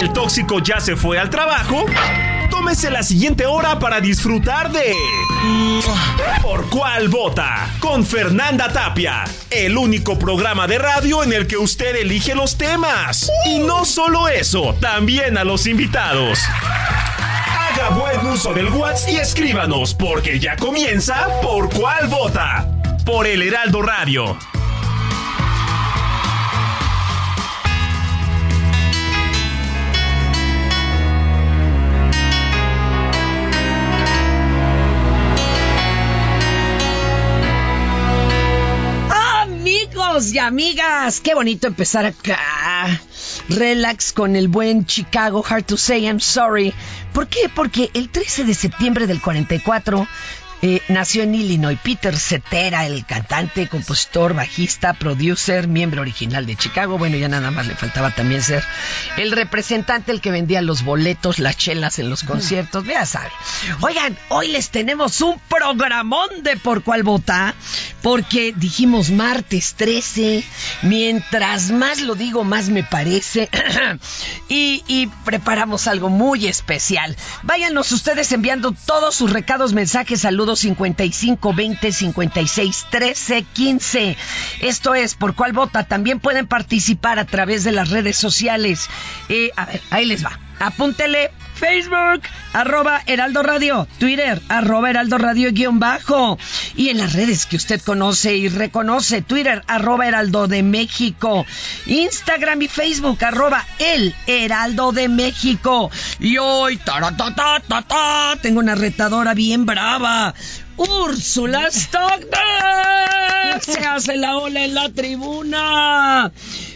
[0.00, 1.84] El tóxico ya se fue al trabajo.
[2.50, 4.92] Tómese la siguiente hora para disfrutar de
[6.42, 11.96] Por cuál vota con Fernanda Tapia, el único programa de radio en el que usted
[11.96, 13.30] elige los temas.
[13.46, 16.40] Y no solo eso, también a los invitados.
[16.60, 22.68] Haga buen uso del WhatsApp y escríbanos porque ya comienza Por cuál vota
[23.04, 24.36] por el Heraldo Radio.
[40.18, 42.40] Amigos y amigas, qué bonito empezar acá.
[43.48, 46.74] Relax con el buen Chicago, Hard to Say I'm Sorry.
[47.12, 47.48] ¿Por qué?
[47.48, 50.08] Porque el 13 de septiembre del 44
[50.60, 56.98] eh, nació en Illinois Peter Cetera, el cantante, compositor, bajista, producer, miembro original de Chicago.
[56.98, 58.64] Bueno, ya nada más le faltaba también ser
[59.16, 62.84] el representante, el que vendía los boletos, las chelas en los conciertos.
[62.86, 63.30] Ya saben.
[63.82, 67.54] Oigan, hoy les tenemos un programón de por cuál vota,
[68.02, 70.42] porque dijimos martes 13.
[70.82, 73.48] Mientras más lo digo, más me parece.
[74.48, 77.16] y, y preparamos algo muy especial.
[77.44, 84.16] Váyanos ustedes enviando todos sus recados, mensajes, saludos 55 20 56 13 15.
[84.60, 85.84] Esto es por cuál vota.
[85.84, 88.88] También pueden participar a través de las redes sociales.
[89.28, 90.38] Eh, a ver, ahí les va.
[90.60, 96.38] Apúntele Facebook, arroba Heraldo Radio, Twitter, arroba Heraldo Radio guion bajo.
[96.76, 101.44] Y en las redes que usted conoce y reconoce, Twitter, arroba Heraldo de México,
[101.86, 105.90] Instagram y Facebook, arroba El Heraldo de México.
[106.20, 110.34] Y hoy, ta tengo una retadora bien brava.
[110.78, 112.38] Úrsula Stockton
[113.60, 116.32] se hace la ola en la tribuna.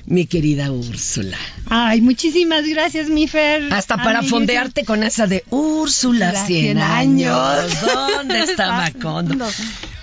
[0.07, 1.39] Mi querida Úrsula.
[1.71, 3.73] Ay, muchísimas gracias, mi Fer.
[3.73, 7.81] Hasta para fondearte con esa de Úrsula, Las 100 100 años.
[7.81, 9.49] ¿Dónde está Macondo?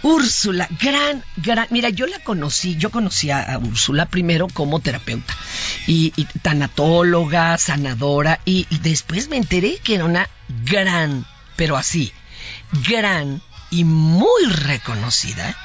[0.02, 1.68] Úrsula, gran, gran.
[1.70, 5.36] Mira, yo la conocí, yo conocí a, a Úrsula primero como terapeuta
[5.88, 10.30] y, y tanatóloga, sanadora, y, y después me enteré que era una
[10.66, 11.26] gran,
[11.58, 12.14] pero así,
[12.88, 15.56] gran y muy reconocida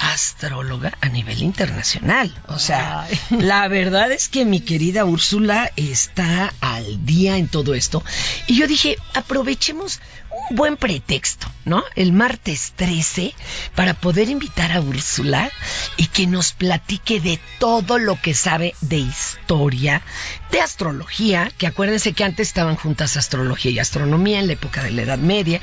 [0.00, 2.34] astróloga a nivel internacional.
[2.48, 3.18] O sea, Ay.
[3.30, 8.02] la verdad es que mi querida Úrsula está al día en todo esto.
[8.46, 10.00] Y yo dije, aprovechemos
[10.50, 11.82] un buen pretexto, ¿no?
[11.94, 13.34] El martes 13
[13.74, 15.50] para poder invitar a Úrsula
[15.96, 20.02] y que nos platique de todo lo que sabe de historia,
[20.50, 24.90] de astrología, que acuérdense que antes estaban juntas astrología y astronomía en la época de
[24.90, 25.60] la Edad Media.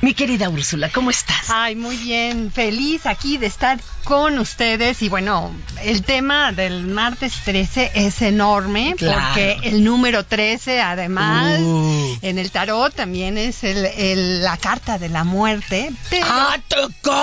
[0.00, 1.48] Mi querida Úrsula, ¿cómo estás?
[1.48, 2.50] Ay, muy bien.
[2.50, 5.02] Feliz aquí de estar con ustedes.
[5.02, 9.20] Y bueno, el tema del martes 13 es enorme Claro.
[9.26, 12.18] porque el número 13, además, Uh.
[12.22, 15.90] en el tarot también es el, el- la carta de la muerte.
[16.08, 17.16] Pero ¡Ah, tocó!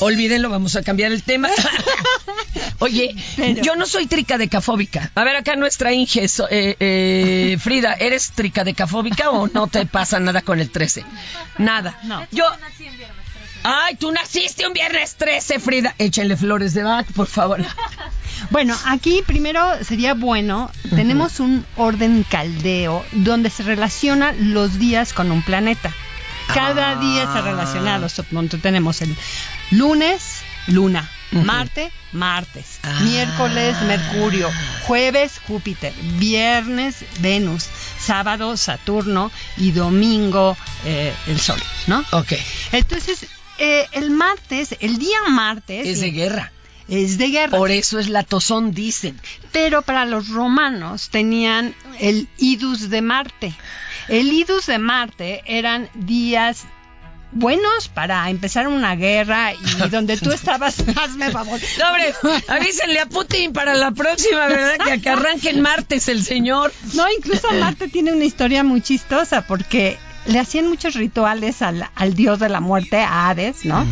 [0.00, 1.48] Olvídenlo, vamos a cambiar el tema.
[2.78, 5.10] Oye, Pero- yo no soy tricadecafóbica.
[5.14, 10.20] A ver, acá nuestra Inge, so- eh, eh, Frida, ¿eres tricadecafóbica o no te pasa
[10.20, 11.04] nada con el 13?
[11.58, 11.98] Nada.
[12.04, 12.26] No.
[12.30, 12.44] Yo...
[13.70, 15.94] Ay, tú naciste un viernes 13, Frida.
[15.98, 17.60] Échenle flores de Bach, por favor.
[18.50, 25.32] Bueno, aquí primero sería bueno, tenemos un orden caldeo donde se relaciona los días con
[25.32, 25.92] un planeta.
[26.54, 27.00] Cada Ah.
[27.00, 28.22] día se relaciona, los-
[28.62, 29.14] tenemos el
[29.72, 30.22] lunes,
[30.68, 31.10] luna.
[31.32, 33.00] Marte, martes, Ah.
[33.02, 34.48] miércoles, Mercurio,
[34.86, 37.66] jueves, Júpiter, viernes, Venus,
[37.98, 40.56] sábado, Saturno y domingo,
[40.86, 42.02] eh, el Sol, ¿no?
[42.12, 42.32] Ok,
[42.72, 43.26] Entonces,
[43.58, 45.86] eh, el martes, el día martes...
[45.86, 46.52] es de guerra.
[46.88, 47.58] Es de guerra.
[47.58, 49.20] Por eso es la tozón, dicen.
[49.52, 53.54] Pero para los romanos tenían el idus de Marte.
[54.08, 56.64] El idus de Marte eran días
[57.30, 61.60] buenos para empezar una guerra y donde tú estabas, hazme favor.
[61.78, 62.14] No, hombre,
[62.48, 64.78] avísenle a Putin para la próxima, ¿verdad?
[64.84, 66.72] Que, que arranque el martes el señor.
[66.94, 72.14] No, incluso Marte tiene una historia muy chistosa porque le hacían muchos rituales al, al
[72.14, 73.84] dios de la muerte, a Hades, ¿no?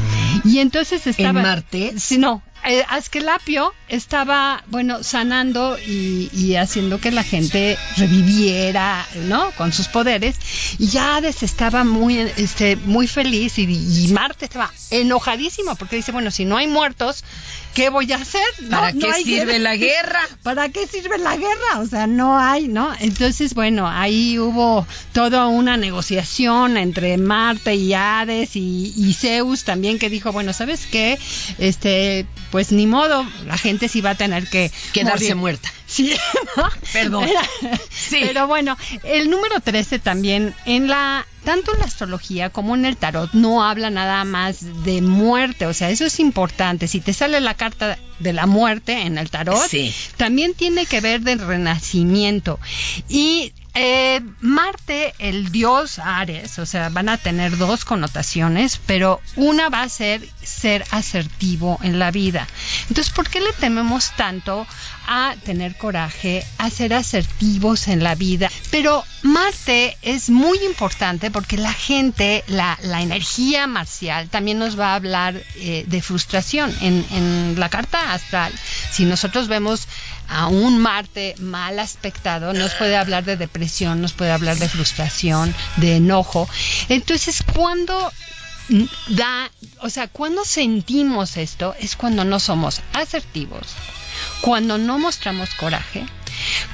[0.44, 1.40] Y entonces estaba...
[1.42, 1.94] Marte?
[1.98, 2.42] Sí, no.
[2.66, 9.52] Eh, Asclepio estaba, bueno, sanando y, y haciendo que la gente reviviera, ¿no?
[9.52, 10.36] Con sus poderes.
[10.78, 16.30] Y Hades estaba muy, este, muy feliz y, y Marte estaba enojadísimo porque dice, bueno,
[16.30, 17.24] si no hay muertos,
[17.76, 18.42] ¿qué voy a hacer?
[18.62, 20.20] No, ¿Para qué sirve la guerra?
[20.42, 21.80] ¿Para qué sirve la guerra?
[21.80, 22.90] O sea, no hay, ¿no?
[23.00, 29.98] Entonces, bueno, ahí hubo toda una negociación entre Marte y Hades y, y Zeus también
[29.98, 31.18] que dijo, bueno, ¿sabes qué?
[31.58, 35.36] Este, pues ni modo, la gente sí va a tener que Quedarse morir.
[35.36, 35.70] muerta.
[35.86, 36.14] Sí,
[36.56, 36.68] ¿no?
[36.90, 37.24] Perdón.
[37.28, 37.42] Era-
[37.90, 38.18] Sí.
[38.22, 42.96] Pero bueno, el número 13 también en la tanto en la astrología como en el
[42.96, 46.88] tarot no habla nada más de muerte, o sea, eso es importante.
[46.88, 49.94] Si te sale la carta de la muerte en el tarot, Sí.
[50.16, 52.58] también tiene que ver del renacimiento.
[53.08, 59.68] Y eh, Marte, el dios Ares, o sea, van a tener dos connotaciones, pero una
[59.68, 62.46] va a ser ser asertivo en la vida.
[62.88, 64.66] Entonces, ¿por qué le tememos tanto
[65.06, 68.50] a tener coraje, a ser asertivos en la vida?
[68.70, 74.94] Pero Marte es muy importante porque la gente, la, energía marcial, también nos va a
[74.94, 76.74] hablar eh, de frustración.
[76.80, 78.52] En, en la carta astral,
[78.90, 79.86] si nosotros vemos
[80.28, 85.54] a un Marte mal aspectado, nos puede hablar de depresión, nos puede hablar de frustración,
[85.76, 86.48] de enojo.
[86.88, 88.12] Entonces, cuando
[89.08, 89.50] da,
[89.80, 93.68] o sea, cuando sentimos esto es cuando no somos asertivos,
[94.40, 96.04] cuando no mostramos coraje,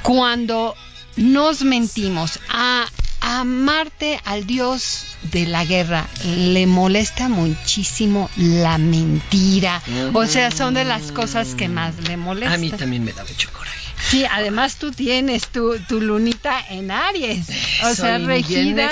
[0.02, 0.74] cuando
[1.16, 2.86] nos mentimos a
[3.22, 9.80] a Marte, al dios de la guerra, le molesta muchísimo la mentira.
[10.12, 12.54] O sea, son de las cosas que más le molestan.
[12.54, 13.78] A mí también me da mucho coraje.
[14.08, 17.48] Sí, además tú tienes tu, tu lunita en Aries.
[17.84, 18.90] O sea, Soy regida,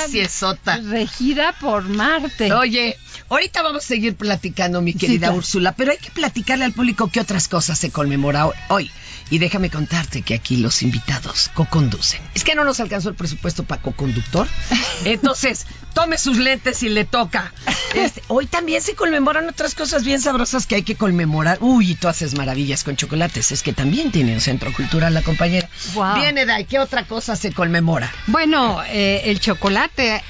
[0.84, 2.52] regida por Marte.
[2.52, 2.96] Oye,
[3.28, 5.38] ahorita vamos a seguir platicando, mi querida claro.
[5.38, 8.90] Úrsula, pero hay que platicarle al público qué otras cosas se conmemora hoy.
[9.30, 12.20] Y déjame contarte que aquí los invitados co-conducen.
[12.34, 14.48] Es que no nos alcanzó el presupuesto para co-conductor.
[15.04, 17.52] Entonces, tome sus lentes y le toca.
[17.94, 21.58] Este, hoy también se conmemoran otras cosas bien sabrosas que hay que conmemorar.
[21.60, 23.52] Uy, y tú haces maravillas con chocolates.
[23.52, 25.68] Es que también tiene un centro cultural la compañera.
[26.16, 28.12] Viene, Dai, ¿qué otra cosa se conmemora?
[28.26, 30.22] Bueno, eh, el chocolate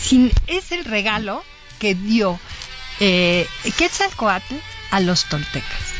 [0.00, 1.42] sin- es el regalo
[1.80, 2.38] que dio
[3.00, 3.46] eh,
[3.76, 4.54] Quetzalcoatl
[4.92, 5.95] a los toltecas.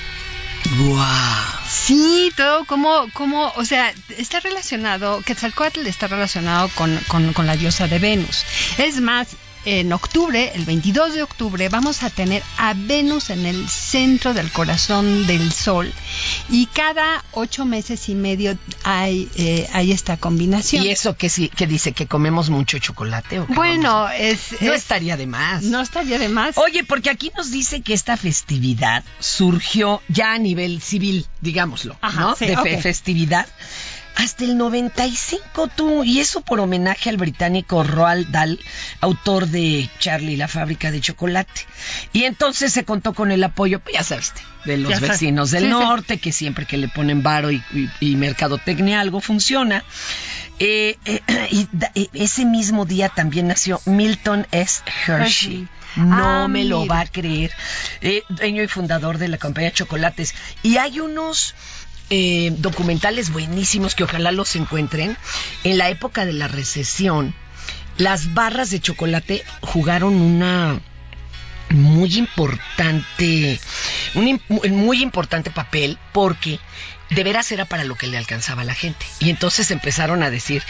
[0.79, 1.57] ¡Guau!
[1.69, 7.57] Sí, todo como, como, o sea, está relacionado, Quetzalcoatl está relacionado con, con, con la
[7.57, 8.45] diosa de Venus.
[8.79, 9.37] Es más,
[9.67, 14.51] en octubre, el 22 de octubre, vamos a tener a Venus en el centro del
[14.53, 15.93] corazón del Sol.
[16.49, 20.85] Y cada ocho meses y medio hay, eh, hay esta combinación.
[20.85, 24.83] ¿Y eso que sí, que dice que comemos mucho chocolate o Bueno, es, no es-
[24.83, 25.65] estaría de más.
[25.65, 26.57] no estaría de más.
[26.59, 32.21] Oye, porque aquí nos dice que esta festividad surgió ya a nivel civil, digámoslo, Ajá,
[32.21, 32.37] ¿no?
[32.37, 33.47] sí, de festividad.
[34.17, 38.59] Hasta el 95 tú, y eso por homenaje al británico Roald Dahl,
[39.01, 41.63] autor de Charlie la fábrica de chocolate.
[42.13, 44.33] Y entonces se contó con el apoyo, ya sabes,
[44.65, 45.11] de los Ya sabes.
[45.11, 45.75] vecinos del Sí, sí.
[45.75, 49.85] norte, que siempre que le ponen varo y, y, y mercadotecnia algo funciona.
[50.59, 51.21] Eh, eh,
[51.51, 54.83] y da- eh, ese mismo día también nació Milton S.
[55.07, 55.17] Hershey.
[55.17, 55.69] Hershey.
[55.97, 57.53] No Ah, me lo va a creer.
[58.29, 60.35] Dueño y fundador de la compañía Chocolates.
[60.63, 61.55] Y hay unos
[62.11, 65.17] eh, documentales buenísimos que ojalá los encuentren.
[65.65, 67.35] En la época de la recesión,
[67.97, 70.81] las barras de chocolate jugaron una
[71.71, 73.59] muy importante,
[74.15, 76.61] un muy importante papel porque
[77.11, 79.07] de veras era para lo que le alcanzaba a la gente.
[79.19, 80.63] Y entonces empezaron a decir,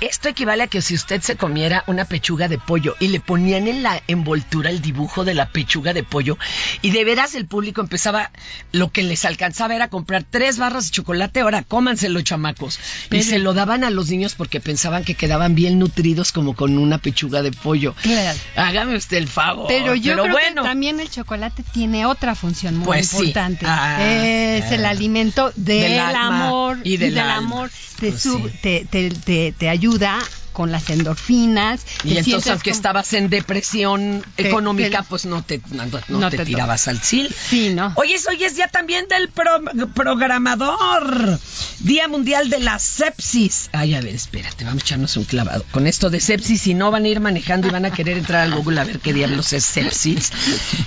[0.00, 3.66] esto equivale a que si usted se comiera una pechuga de pollo y le ponían
[3.68, 6.38] en la envoltura el dibujo de la pechuga de pollo
[6.82, 8.30] y de veras el público empezaba,
[8.72, 12.78] lo que les alcanzaba era comprar tres barras de chocolate, ahora cómanselo chamacos.
[13.10, 16.78] Y se lo daban a los niños porque pensaban que quedaban bien nutridos como con
[16.78, 17.94] una pechuga de pollo.
[18.02, 18.38] Claro.
[18.56, 19.66] Hágame usted el favor.
[19.68, 23.16] Pero yo creo bueno, que también el chocolate tiene otra función muy Pues sí.
[23.18, 23.66] importante.
[23.68, 27.36] Ah, es el alimento del, Del amor y del alma.
[27.36, 27.70] amor.
[27.98, 28.58] Te, Pues sub- sí.
[28.62, 30.18] te, te, te- te ayuda
[30.52, 31.82] con las endorfinas.
[32.02, 36.18] Y entonces, aunque como- estabas en depresión Te- económica, te- pues no te, no, no
[36.18, 37.30] no te, tirabas al sil.
[37.32, 37.92] Sí, ¿no?
[37.94, 39.62] Oye, hoy es día también del pro-
[39.94, 41.38] programador.
[41.80, 43.70] Día Mundial de la Sepsis.
[43.72, 45.64] Ay, a ver, espérate, vamos a echarnos un clavado.
[45.70, 48.42] Con esto de sepsis, si no van a ir manejando y van a querer entrar
[48.42, 50.32] al Google a ver qué diablos es sepsis.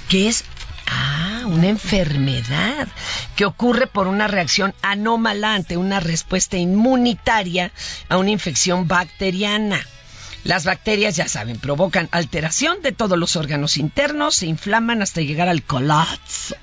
[0.10, 0.44] Que es
[0.94, 2.88] Ah, una enfermedad
[3.42, 7.72] que ocurre por una reacción anómala ante una respuesta inmunitaria
[8.08, 9.84] a una infección bacteriana.
[10.44, 15.50] Las bacterias, ya saben, provocan alteración de todos los órganos internos, se inflaman hasta llegar
[15.50, 16.56] al colapso.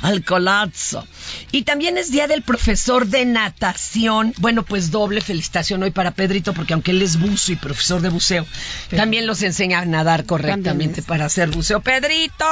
[0.00, 1.06] Al colapso.
[1.50, 4.32] Y también es día del profesor de natación.
[4.38, 8.08] Bueno, pues doble felicitación hoy para Pedrito, porque aunque él es buzo y profesor de
[8.08, 8.46] buceo,
[8.88, 11.80] también los enseña a nadar correctamente para hacer buceo.
[11.80, 12.46] Pedrito,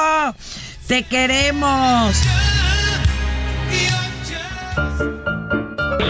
[0.87, 2.15] te queremos.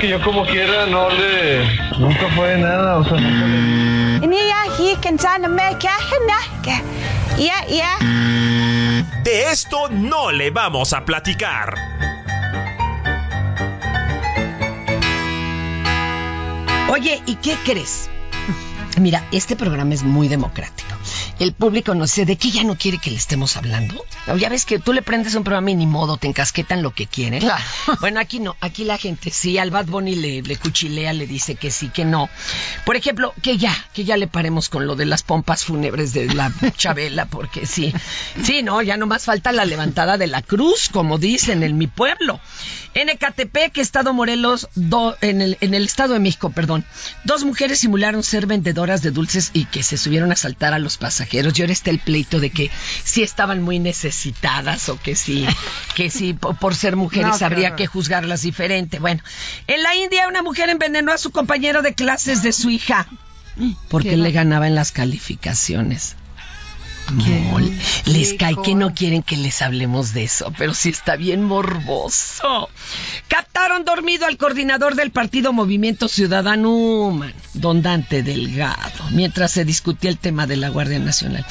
[0.01, 1.79] Que yo como quiera no le...
[1.99, 3.19] Nunca fue nada, o sea...
[9.23, 11.75] De esto no le vamos a platicar.
[16.89, 18.11] Oye, ¿y qué crees?
[18.99, 20.89] Mira, este programa es muy democrático.
[21.39, 24.05] El público no sé de qué ya no quiere que le estemos hablando.
[24.37, 27.07] Ya ves que tú le prendes un programa y ni modo, te encasquetan lo que
[27.07, 27.43] quieren.
[28.01, 31.55] Bueno, aquí no, aquí la gente sí, al Bad Bunny le, le cuchilea, le dice
[31.55, 32.29] que sí, que no.
[32.85, 36.27] Por ejemplo, que ya, que ya le paremos con lo de las pompas fúnebres de
[36.35, 37.93] la Chabela, porque sí,
[38.43, 42.41] sí, no, ya nomás falta la levantada de la cruz, como dicen en mi pueblo.
[42.95, 46.85] En Ecatepec, Estado Morelos, do- en, el, en el Estado de México, perdón,
[47.25, 50.99] dos mujeres simularon ser vendedoras de dulces y que se subieron a asaltar a los
[50.99, 51.59] pasajeros.
[51.59, 52.71] Y ahora está el pleito de que
[53.05, 55.47] sí estaban muy necesitadas o que sí,
[55.95, 58.99] que sí, po- por, ser mujeres No, habría que juzgarlas diferente.
[58.99, 59.23] Bueno,
[59.67, 63.07] en la India una mujer envenenó a su compañero de clases de su hija
[63.89, 66.17] porque le ganaba en las calificaciones.
[68.07, 72.69] Les cae que no quieren que les hablemos de eso, pero sí está bien morboso.
[73.29, 80.11] Captaron dormido al coordinador del partido Movimiento Ciudadano, man, don Dante Delgado, mientras se discutía
[80.11, 81.45] el tema de la Guardia Nacional.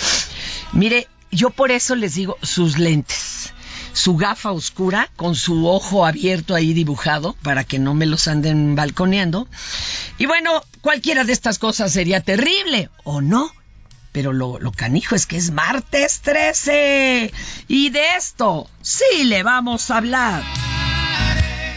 [0.72, 3.54] Mire, yo por eso les digo sus lentes.
[3.94, 8.76] Su gafa oscura con su ojo abierto ahí dibujado para que no me los anden
[8.76, 9.48] balconeando.
[10.18, 13.52] Y bueno, cualquiera de estas cosas sería terrible, ¿o no?
[14.20, 17.32] Pero lo, lo canijo es que es martes 13.
[17.70, 20.44] Y de esto sí le vamos a hablar.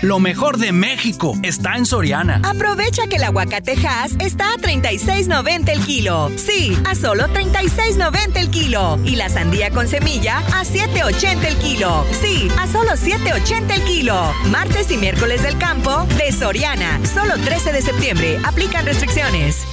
[0.01, 2.41] Lo mejor de México está en Soriana.
[2.43, 6.33] Aprovecha que el aguacatejas está a 36.90 el kilo.
[6.35, 8.99] Sí, a solo 36.90 el kilo.
[9.05, 12.05] Y la sandía con semilla a 7.80 el kilo.
[12.21, 14.35] Sí, a solo 7.80 el kilo.
[14.51, 16.99] Martes y miércoles del campo de Soriana.
[17.07, 18.41] Solo 13 de septiembre.
[18.43, 19.65] Aplican restricciones.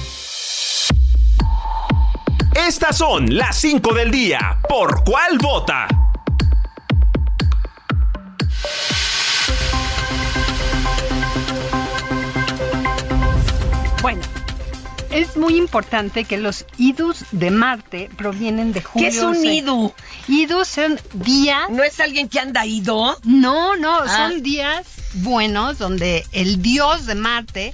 [2.54, 4.58] Estas son las 5 del día.
[4.68, 5.86] ¿Por cuál vota?
[14.02, 14.20] Bueno,
[15.10, 19.08] es muy importante que los idus de Marte provienen de ¿Qué Julio.
[19.08, 19.92] es un idu?
[20.28, 21.68] Idus son días.
[21.70, 23.18] ¿No es alguien que anda ido?
[23.24, 24.08] No, no, Ah.
[24.30, 27.72] son días buenos donde el dios de Marte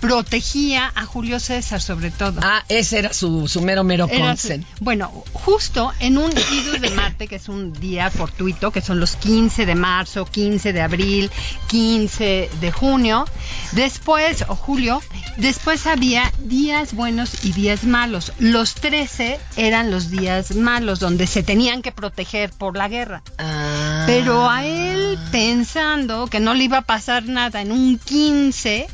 [0.00, 2.40] protegía a Julio César sobre todo.
[2.42, 4.64] Ah, ese era su, su mero mero consen.
[4.80, 9.16] bueno, justo en un idus de Marte, que es un día fortuito, que son los
[9.16, 11.30] 15 de marzo, 15 de abril,
[11.68, 13.24] 15 de junio,
[13.72, 15.02] después, o julio,
[15.36, 18.32] después había días buenos y días malos.
[18.38, 23.22] Los 13 eran los días malos, donde se tenían que proteger por la guerra.
[23.38, 24.04] Ah.
[24.06, 24.97] Pero a él,
[25.30, 28.86] pensando que no le iba a pasar nada en un 15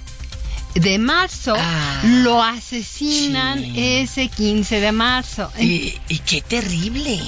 [0.74, 3.72] de marzo, Ah, lo asesinan sí.
[3.76, 5.50] ese 15 de marzo.
[5.60, 7.20] Y, y qué terrible.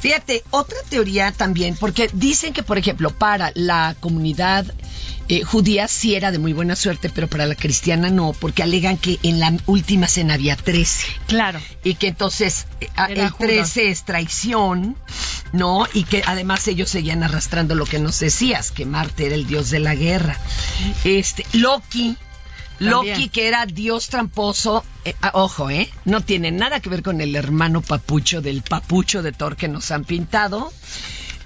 [0.00, 4.66] Fíjate, otra teoría también, porque dicen que, por ejemplo, para la comunidad
[5.30, 8.98] eh, judía sí era de muy buena suerte, pero para la cristiana no, porque alegan
[8.98, 11.06] que en la última cena había 13.
[11.28, 11.60] Claro.
[11.84, 13.72] Y que entonces eh, Era el Judas.
[13.72, 14.96] 13 es traición,
[15.52, 15.86] ¿no?
[15.94, 19.70] Y que además ellos seguían arrastrando lo que nos decías, que Marte era el dios
[19.70, 20.36] de la guerra.
[21.04, 22.16] Este, Loki.
[22.80, 25.88] Loki, que era dios tramposo, eh, ah, ojo, ¿eh?
[26.06, 29.92] No tiene nada que ver con el hermano papucho del papucho de Thor que nos
[29.92, 30.72] han pintado,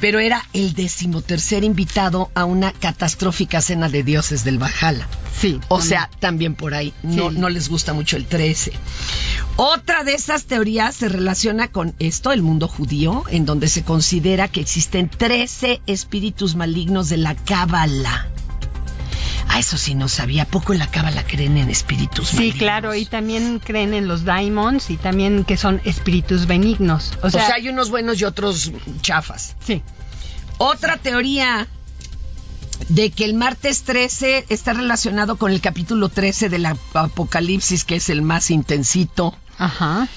[0.05, 5.09] pero era el decimotercer invitado a una catastrófica cena de dioses del Valhalla.
[5.41, 5.59] Sí.
[5.69, 7.39] O sea, también por ahí no, Sí.
[7.39, 8.73] no les gusta mucho el 13.
[9.57, 14.49] Otra de esas teorías se relaciona con esto, el mundo judío, en donde se considera
[14.49, 18.29] que existen 13 espíritus malignos de la Cábala.
[19.49, 20.43] Ah, eso sí no sabía.
[20.43, 22.59] ¿A poco en la Cábala creen en espíritus Sí, malignos?
[22.59, 27.13] claro, y también creen en los daimons y también que son espíritus benignos.
[27.23, 29.55] O sea, hay unos buenos y otros chafas.
[29.65, 29.81] sí.
[30.59, 31.67] Otra teoría
[32.89, 37.97] de que el martes 13 está relacionado con el capítulo 13 del Ap- Apocalipsis, que
[37.97, 39.35] es el más intensito.
[39.59, 40.09] Ajá.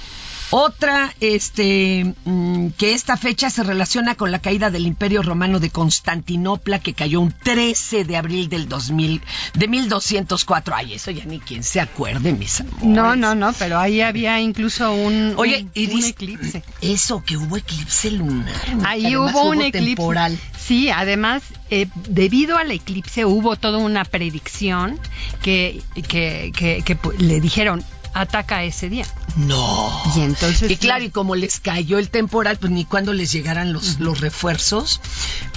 [0.50, 5.70] Otra, este, mm, que esta fecha se relaciona con la caída del Imperio Romano de
[5.70, 9.22] Constantinopla, que cayó un 13 de abril del 2000,
[9.56, 10.74] de 1204.
[10.76, 12.84] Ay, eso ya ni quien se acuerde, mis amores.
[12.84, 16.64] No, no, no, pero ahí había incluso un, Oye, un, y un eclipse.
[16.82, 18.54] Eso, que hubo eclipse lunar.
[18.86, 19.96] Ahí hubo un eclipse.
[19.96, 20.38] temporal.
[20.58, 25.00] Sí, además, eh, debido al eclipse hubo toda una predicción
[25.42, 29.06] que, que, que, que, pu- le dijeron, ataca ese día.
[29.38, 29.92] No.
[30.16, 30.70] Y entonces...
[30.70, 34.20] Y claro, y como les cayó el temporal, pues ni cuando les llegaran los, los
[34.20, 35.00] refuerzos.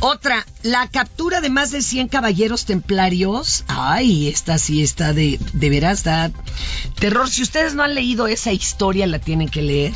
[0.01, 3.65] Otra, la captura de más de 100 caballeros templarios.
[3.69, 6.31] Ay, esta sí está de, de veras, da
[6.99, 7.31] terror.
[7.31, 9.95] Si ustedes no han leído esa historia, la tienen que leer.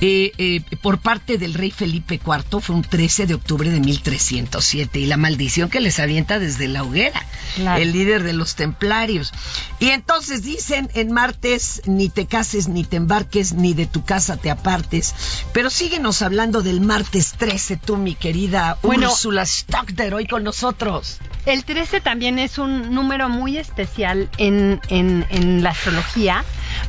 [0.00, 4.98] Eh, eh, por parte del rey Felipe IV, fue un 13 de octubre de 1307.
[4.98, 7.24] Y la maldición que les avienta desde la hoguera.
[7.54, 7.80] Claro.
[7.82, 9.32] El líder de los templarios.
[9.80, 14.36] Y entonces dicen en martes, ni te cases, ni te embarques, ni de tu casa
[14.36, 15.14] te apartes.
[15.52, 19.10] Pero síguenos hablando del martes 13, tú, mi querida Bueno.
[19.10, 21.18] Úrsula Stockter, hoy con nosotros.
[21.46, 26.44] El 13 también es un número muy especial en, en, en la astrología,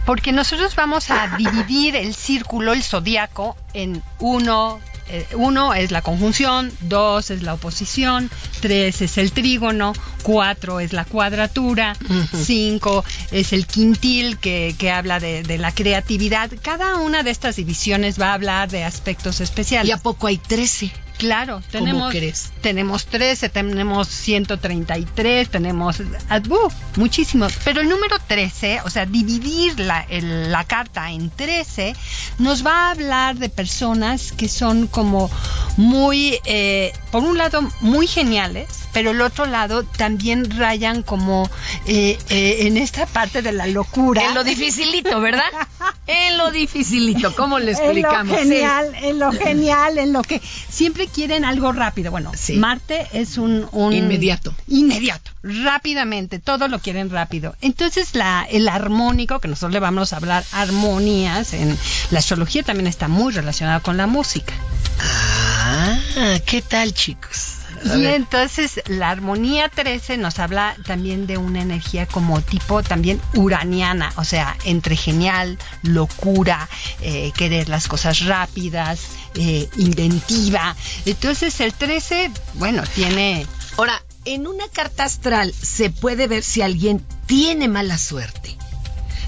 [0.06, 4.80] porque nosotros vamos a dividir el círculo, el zodiaco, en uno.
[5.10, 8.30] eh, uno es la conjunción, dos es la oposición,
[8.60, 11.96] tres es el trígono, cuatro es la cuadratura,
[12.36, 16.52] cinco es el quintil que, que habla de, de la creatividad.
[16.62, 19.90] Cada una de estas divisiones va a hablar de aspectos especiales.
[19.90, 20.92] ¿Y a poco hay 13?
[21.18, 22.14] Claro, ¿Cómo tenemos,
[22.62, 25.98] tenemos 13, tenemos 133, tenemos
[26.30, 26.70] ah, uh,
[27.00, 27.54] muchísimos.
[27.64, 31.96] Pero el número 13, o sea, dividir la, el- la carta en 13,
[32.40, 35.30] nos va a hablar de personas que son como
[35.76, 41.50] muy, eh, por un lado, muy geniales, pero el otro lado también rayan como
[41.86, 44.24] eh, eh, en esta parte de la locura.
[44.24, 45.44] En lo dificilito, ¿verdad?
[46.08, 48.38] En lo dificilito, ¿cómo le explicamos?
[48.38, 52.12] En lo genial, en lo genial, en lo que siempre quieren algo rápido.
[52.12, 52.54] Bueno, Sí.
[52.54, 54.54] Marte es un, un- Inmediato.
[54.68, 57.56] Inmediato, rápidamente, todo lo quieren rápido.
[57.62, 61.78] Entonces la, el armónico, que nosotros le vamos a hablar armonías, en
[62.12, 64.54] la astrología también está muy relacionada con la música.
[65.00, 65.98] Ah,
[66.46, 67.56] ¿qué tal, chicos?
[67.96, 74.12] Y entonces la armonía 13 nos habla también de una energía como tipo también uraniana,
[74.18, 76.68] o sea, entre genial, locura,
[77.02, 79.02] eh, querer las cosas rápidas,
[79.36, 80.76] eh, inventiva.
[81.06, 83.46] Entonces el 13, bueno, tiene...
[83.78, 88.58] Ahora, en una carta astral se puede ver si alguien tiene mala suerte.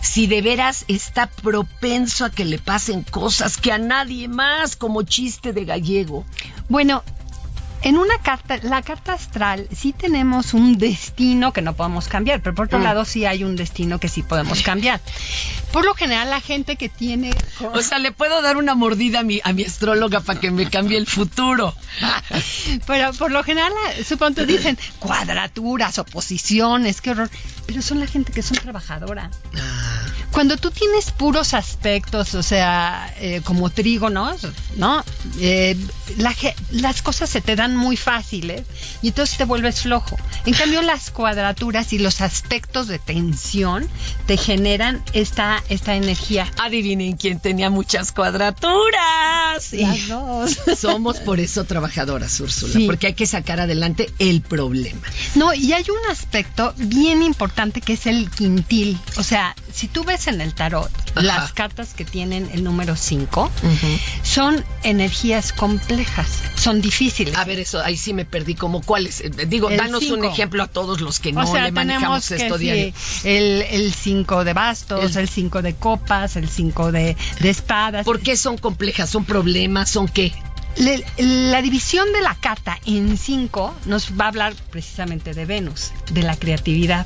[0.02, 5.04] Si de veras está propenso a que le pasen cosas que a nadie más, como
[5.04, 6.26] chiste de gallego.
[6.70, 7.04] Bueno,
[7.82, 12.56] en una carta, la carta astral, sí tenemos un destino que no podemos cambiar, pero
[12.56, 12.84] por otro Mm.
[12.84, 15.00] lado sí hay un destino que sí podemos cambiar.
[15.72, 17.32] Por lo general la gente que tiene...
[17.74, 20.70] O sea, le puedo dar una mordida a mi, a mi astróloga para que me
[20.70, 21.76] cambie el futuro.
[22.88, 23.72] Pero por lo general,
[24.06, 27.30] supongo dicen cuadraturas, oposiciones, qué horror.
[27.66, 29.30] Pero son la gente que son trabajadora.
[30.32, 35.04] Cuando tú tienes puros aspectos, o sea, eh, como trígonos, ¿no?
[35.40, 35.76] Eh,
[36.18, 36.36] la
[36.72, 38.64] las cosas se te dan muy fáciles
[39.02, 40.18] y entonces te vuelves flojo.
[40.46, 43.88] En cambio, las cuadraturas y los aspectos de tensión
[44.26, 46.48] te generan esta, esta energía.
[46.58, 49.74] Adivinen quién tenía muchas cuadraturas.
[49.74, 50.58] Las dos.
[50.80, 52.86] Somos por eso trabajadoras, Úrsula, Sí.
[52.86, 55.02] porque hay que sacar adelante el problema.
[55.36, 58.98] No, y hay un aspecto bien importante que es el quintil.
[59.18, 61.22] O sea, si tú ves en el tarot Ajá.
[61.22, 63.52] las cartas que tienen el número 5,
[64.24, 67.36] son energías complejas, son difíciles.
[67.36, 68.56] A ver, eso ahí sí me perdí.
[68.56, 69.22] ¿Como cuáles?
[69.22, 72.30] Eh, Digo, El danos un ejemplo a todos los que no o sea, le manejamos
[72.32, 72.94] esto sí, diario.
[73.24, 78.06] el 5 de bastos, El- el 5 de copas, el 5 de, de espadas.
[78.06, 79.10] ¿Por qué son complejas?
[79.10, 79.90] ¿Son problemas?
[79.90, 80.34] ¿Son qué?
[81.18, 86.24] La división de la carta en cinco nos va a hablar precisamente de Venus, de
[86.24, 87.06] la creatividad.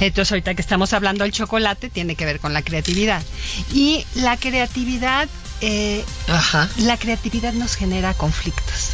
[0.00, 3.22] Entonces, ahorita que estamos hablando del chocolate, tiene que ver con la creatividad.
[3.72, 5.28] Y la creatividad,
[5.62, 6.68] eh, Ajá.
[6.78, 8.90] la creatividad nos genera conflictos.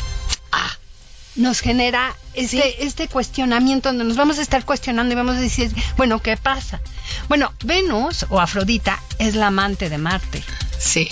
[1.37, 5.73] Nos genera este, este cuestionamiento donde nos vamos a estar cuestionando y vamos a decir,
[5.97, 6.81] bueno, ¿qué pasa?
[7.29, 10.43] Bueno, Venus o Afrodita es la amante de Marte.
[10.79, 11.09] Sí.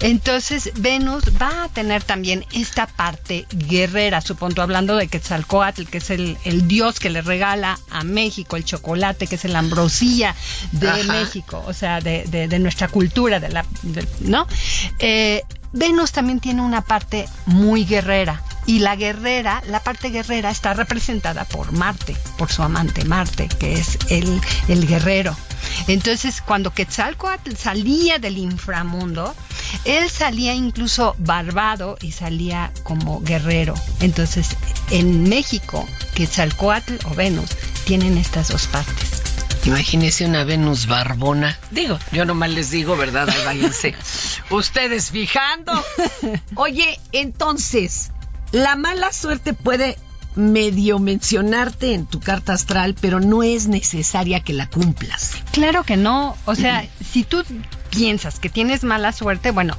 [0.00, 6.10] Entonces Venus va a tener también esta parte guerrera, supongo, hablando de Quetzalcoatl, que es
[6.10, 10.34] el, el dios que le regala a México el chocolate, que es la ambrosía
[10.72, 11.02] de Ajá.
[11.12, 14.46] México, o sea, de, de- de nuestra cultura, de la, de- ¿no?
[15.00, 18.42] Eh, Venus también tiene una parte muy guerrera.
[18.68, 23.72] Y la guerrera, la parte guerrera está representada por Marte, por su amante Marte, que
[23.72, 25.34] es el, el guerrero.
[25.86, 29.34] Entonces, cuando Quetzalcoatl salía del inframundo,
[29.86, 33.72] Él salía incluso barbado y salía como guerrero.
[34.00, 34.50] Entonces,
[34.90, 37.48] en México, Quetzalcoatl o Venus
[37.86, 39.22] tienen estas dos partes.
[39.64, 41.58] Imagínese una Venus barbona.
[41.70, 43.28] Digo, yo nomás les digo, ¿verdad?
[43.46, 43.94] Váyanse.
[44.50, 45.72] Ustedes fijando.
[46.54, 48.10] Oye, entonces,
[48.52, 49.98] la mala suerte puede
[50.34, 55.32] medio mencionarte en tu carta astral, pero no es necesaria que la cumplas.
[55.52, 56.36] Claro que no.
[56.46, 57.42] O sea, si tú
[57.90, 59.76] piensas que tienes mala suerte, bueno,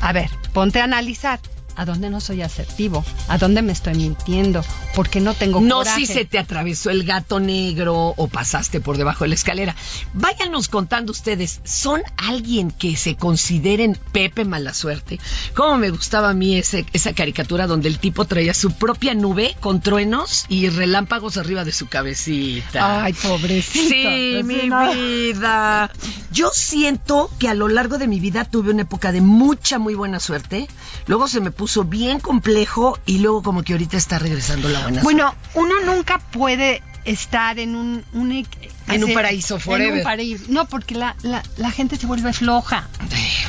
[0.00, 1.38] a ver, ponte a analizar.
[1.80, 3.02] ¿A dónde no soy asertivo?
[3.28, 4.62] ¿A dónde me estoy mintiendo?
[4.94, 6.00] ¿Por qué no tengo No coraje?
[6.04, 9.74] si se te atravesó el gato negro o pasaste por debajo de la escalera.
[10.12, 15.18] Váyanos contando ustedes, ¿son alguien que se consideren Pepe mala suerte?
[15.54, 19.56] Cómo me gustaba a mí ese, esa caricatura donde el tipo traía su propia nube
[19.60, 23.04] con truenos y relámpagos arriba de su cabecita.
[23.04, 23.88] Ay, pobrecito.
[23.88, 24.92] Sí, Pues mi no.
[24.92, 25.90] vida.
[26.30, 29.94] Yo siento que a lo largo de mi vida tuve una época de mucha, muy
[29.94, 30.68] buena suerte.
[31.06, 35.02] Luego se me puso bien complejo y luego como que ahorita está regresando la buena
[35.02, 38.46] Bueno, uno nunca puede estar en un, un e-
[38.88, 39.98] En un paraíso en forever.
[39.98, 40.44] un paraíso.
[40.48, 42.88] No, porque la, la, la gente se vuelve floja.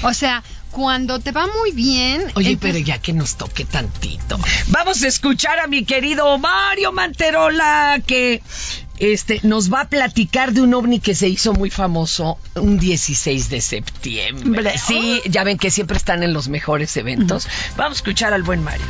[0.03, 2.21] O sea, cuando te va muy bien.
[2.35, 4.39] Oye, entonces- pero ya que nos toque tantito.
[4.67, 8.41] Vamos a escuchar a mi querido Mario Manterola, que
[9.01, 13.49] este, nos va a platicar de un ovni que se hizo muy famoso un 16
[13.49, 14.77] de septiembre.
[14.77, 17.47] Sí, ya ven que siempre están en los mejores eventos.
[17.75, 18.85] Vamos a escuchar al buen Mario.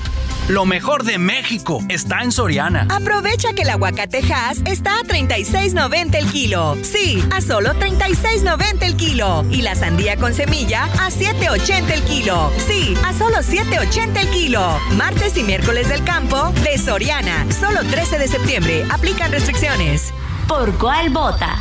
[0.50, 2.88] Lo mejor de México está en Soriana.
[2.90, 6.78] Aprovecha que el aguacatejas está a 36.90 el kilo.
[6.82, 9.46] Sí, a solo 36.90 el kilo.
[9.50, 12.52] Y la sandía con semilla a 7.80 el kilo.
[12.68, 14.78] Sí, a solo 7.80 el kilo.
[14.98, 17.46] Martes y miércoles del campo de Soriana.
[17.58, 18.86] Solo 13 de septiembre.
[18.90, 20.01] Aplican restricciones.
[20.48, 21.60] ¿Por cuál vota?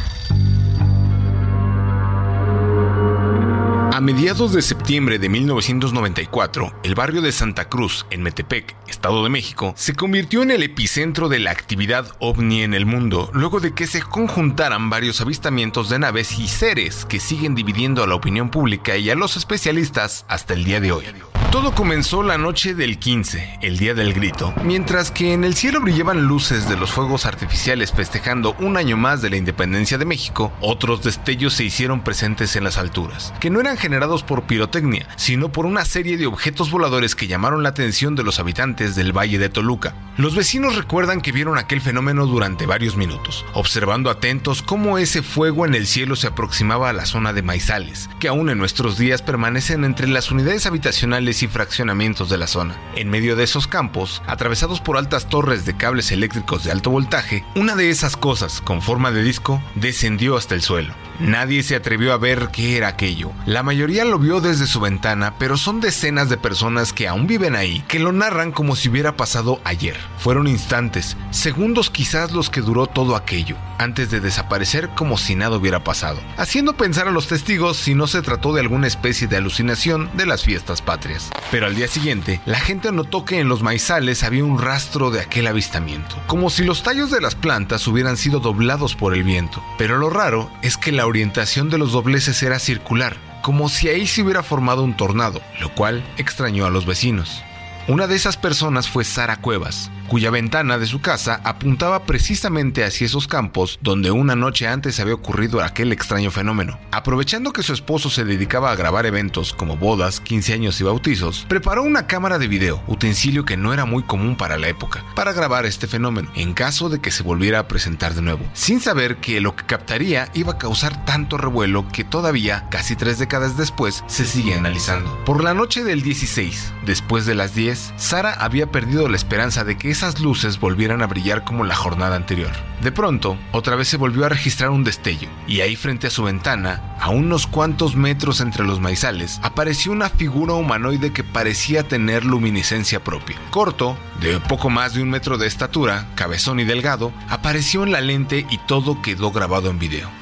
[4.01, 9.29] A mediados de septiembre de 1994, el barrio de Santa Cruz, en Metepec, Estado de
[9.29, 13.75] México, se convirtió en el epicentro de la actividad ovni en el mundo, luego de
[13.75, 18.49] que se conjuntaran varios avistamientos de naves y seres que siguen dividiendo a la opinión
[18.49, 21.05] pública y a los especialistas hasta el día de hoy.
[21.51, 25.81] Todo comenzó la noche del 15, el día del grito, mientras que en el cielo
[25.81, 30.53] brillaban luces de los fuegos artificiales festejando un año más de la independencia de México,
[30.61, 35.51] otros destellos se hicieron presentes en las alturas, que no eran generados por pirotecnia, sino
[35.51, 39.41] por una serie de objetos voladores que llamaron la atención de los habitantes del Valle
[39.41, 39.97] de Toluca.
[40.17, 45.67] Los vecinos recuerdan que vieron aquel fenómeno durante varios minutos, observando atentos cómo ese fuego
[45.67, 49.23] en el cielo se aproximaba a la zona de maizales, que aún en nuestros días
[49.23, 52.77] permanecen entre las unidades habitacionales y fraccionamientos de la zona.
[52.95, 57.45] En medio de esos campos, atravesados por altas torres de cables eléctricos de alto voltaje,
[57.57, 60.95] una de esas cosas, con forma de disco, descendió hasta el suelo.
[61.21, 63.33] Nadie se atrevió a ver qué era aquello.
[63.45, 67.57] La mayoría lo vio desde su ventana, pero son decenas de personas que aún viven
[67.57, 69.97] ahí, que lo narran como si hubiera pasado ayer.
[70.19, 75.57] Fueron instantes, segundos quizás los que duró todo aquello, antes de desaparecer como si nada
[75.57, 79.37] hubiera pasado, haciendo pensar a los testigos si no se trató de alguna especie de
[79.37, 81.31] alucinación de las fiestas patrias.
[81.51, 85.21] Pero al día siguiente, la gente notó que en los maizales había un rastro de
[85.21, 89.63] aquel avistamiento, como si los tallos de las plantas hubieran sido doblados por el viento.
[89.77, 94.07] Pero lo raro es que la orientación de los dobleces era circular, como si ahí
[94.07, 97.45] se hubiera formado un tornado, lo cual extrañó a los vecinos.
[97.91, 103.05] Una de esas personas fue Sara Cuevas, cuya ventana de su casa apuntaba precisamente hacia
[103.05, 106.79] esos campos donde una noche antes había ocurrido aquel extraño fenómeno.
[106.93, 111.47] Aprovechando que su esposo se dedicaba a grabar eventos como bodas, 15 años y bautizos,
[111.49, 115.33] preparó una cámara de video, utensilio que no era muy común para la época, para
[115.33, 119.17] grabar este fenómeno, en caso de que se volviera a presentar de nuevo, sin saber
[119.17, 124.05] que lo que captaría iba a causar tanto revuelo que todavía, casi tres décadas después,
[124.07, 125.25] se sigue analizando.
[125.25, 129.77] Por la noche del 16, después de las 10, Sara había perdido la esperanza de
[129.77, 132.51] que esas luces volvieran a brillar como la jornada anterior.
[132.83, 136.25] De pronto, otra vez se volvió a registrar un destello, y ahí frente a su
[136.25, 142.25] ventana, a unos cuantos metros entre los maizales, apareció una figura humanoide que parecía tener
[142.25, 143.37] luminiscencia propia.
[143.51, 148.01] Corto, de poco más de un metro de estatura, cabezón y delgado, apareció en la
[148.01, 150.20] lente y todo quedó grabado en video.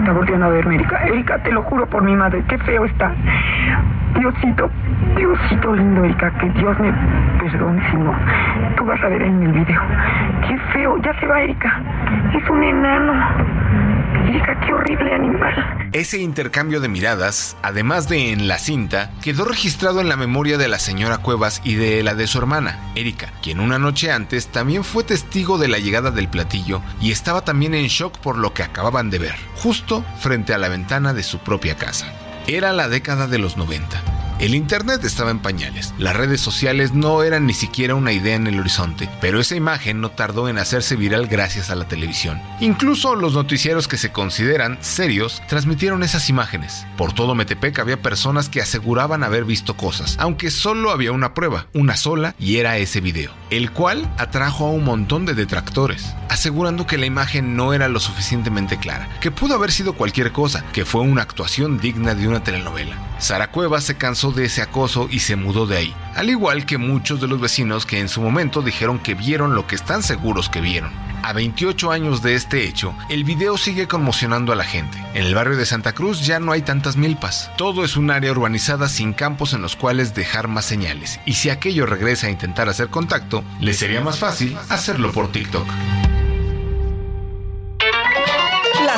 [0.00, 0.96] Está volviendo a verme, Erika.
[1.04, 3.12] Erika, te lo juro por mi madre, qué feo está.
[4.18, 4.70] Diosito,
[5.14, 6.90] Diosito lindo, Erika, que Dios me
[7.38, 8.14] perdone si no.
[8.76, 9.80] Tú vas a ver en el video.
[10.48, 11.80] Qué feo, ya se va, Erika.
[12.34, 13.12] Es un enano.
[14.32, 15.90] Qué horrible animal.
[15.92, 20.68] Ese intercambio de miradas, además de en la cinta, quedó registrado en la memoria de
[20.68, 24.84] la señora Cuevas y de la de su hermana, Erika, quien una noche antes también
[24.84, 28.62] fue testigo de la llegada del platillo y estaba también en shock por lo que
[28.62, 32.06] acababan de ver, justo frente a la ventana de su propia casa.
[32.46, 34.19] Era la década de los 90.
[34.40, 38.46] El Internet estaba en pañales, las redes sociales no eran ni siquiera una idea en
[38.46, 42.40] el horizonte, pero esa imagen no tardó en hacerse viral gracias a la televisión.
[42.58, 46.86] Incluso los noticieros que se consideran serios transmitieron esas imágenes.
[46.96, 51.66] Por todo Metepec había personas que aseguraban haber visto cosas, aunque solo había una prueba,
[51.74, 56.86] una sola, y era ese video, el cual atrajo a un montón de detractores, asegurando
[56.86, 60.86] que la imagen no era lo suficientemente clara, que pudo haber sido cualquier cosa, que
[60.86, 62.96] fue una actuación digna de una telenovela.
[63.18, 66.78] Sara Cuevas se cansó de ese acoso y se mudó de ahí, al igual que
[66.78, 70.48] muchos de los vecinos que en su momento dijeron que vieron lo que están seguros
[70.48, 70.90] que vieron.
[71.22, 74.98] A 28 años de este hecho, el video sigue conmocionando a la gente.
[75.14, 77.50] En el barrio de Santa Cruz ya no hay tantas milpas.
[77.58, 81.20] Todo es un área urbanizada sin campos en los cuales dejar más señales.
[81.26, 85.66] Y si aquello regresa a intentar hacer contacto, le sería más fácil hacerlo por TikTok.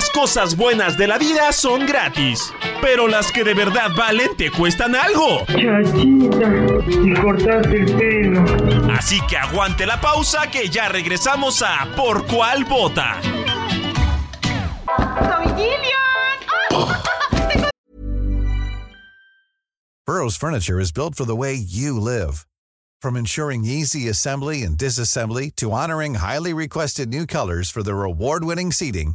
[0.03, 4.51] Las cosas buenas de la vida son gratis, pero las que de verdad valen te
[4.51, 5.47] cuestan algo.
[5.47, 6.49] Chachita,
[6.91, 8.93] y cortarte el pelo.
[8.93, 13.21] Así que aguante la pausa que ya regresamos a Por cuál vota.
[14.99, 16.89] Soy Gillian.
[20.05, 22.45] Burroughs Furniture is built for the way you live.
[23.01, 28.71] From ensuring easy assembly and disassembly to honoring highly requested new colors for their award-winning
[28.71, 29.15] seating,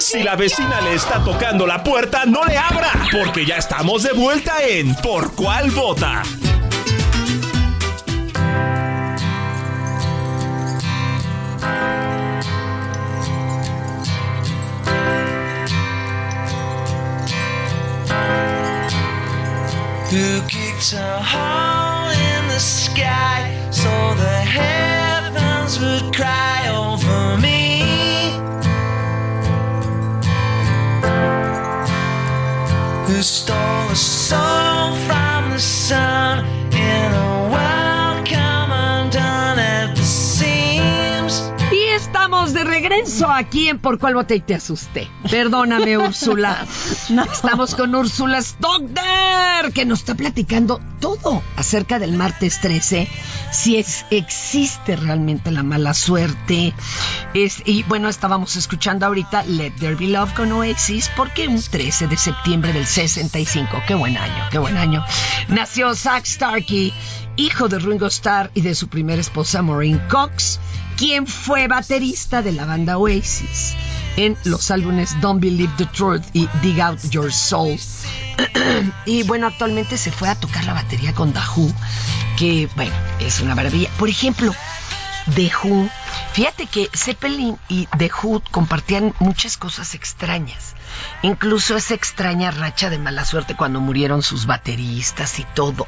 [0.00, 4.12] Si la vecina le está tocando la puerta, no le abra, porque ya estamos de
[4.12, 6.22] vuelta en Por cuál vota.
[20.10, 26.57] Who kicked a hole in the sky so the heavens would cry
[33.18, 34.67] Who stole a soul
[42.88, 45.08] regreso aquí en Por cuál y te asusté.
[45.30, 46.66] Perdóname, Úrsula.
[47.32, 53.08] Estamos con Úrsula Stockder, que nos está platicando todo acerca del martes 13,
[53.52, 56.74] si es, existe realmente la mala suerte.
[57.34, 62.08] Es, y bueno, estábamos escuchando ahorita Let There Be Love con Oasis, porque un 13
[62.08, 65.04] de septiembre del 65, qué buen año, qué buen año,
[65.48, 66.92] nació Zach Starkey,
[67.38, 70.58] hijo de Ringo Starr y de su primera esposa Maureen Cox,
[70.96, 73.74] quien fue baterista de la banda Oasis
[74.16, 77.78] en los álbumes Don't Believe the Truth y Dig Out Your Soul.
[79.06, 81.72] y bueno, actualmente se fue a tocar la batería con Who,
[82.36, 83.88] que bueno, es una maravilla.
[83.98, 84.52] Por ejemplo,
[85.36, 85.88] The Who,
[86.32, 90.74] fíjate que Zeppelin y The Who compartían muchas cosas extrañas.
[91.22, 95.86] Incluso esa extraña racha de mala suerte cuando murieron sus bateristas y todo.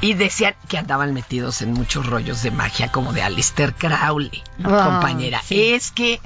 [0.00, 4.84] Y decían que andaban metidos en muchos rollos de magia como de Alistair Crowley, Ah,
[4.92, 5.40] compañera.
[5.44, 5.72] sí.
[5.72, 6.20] Es que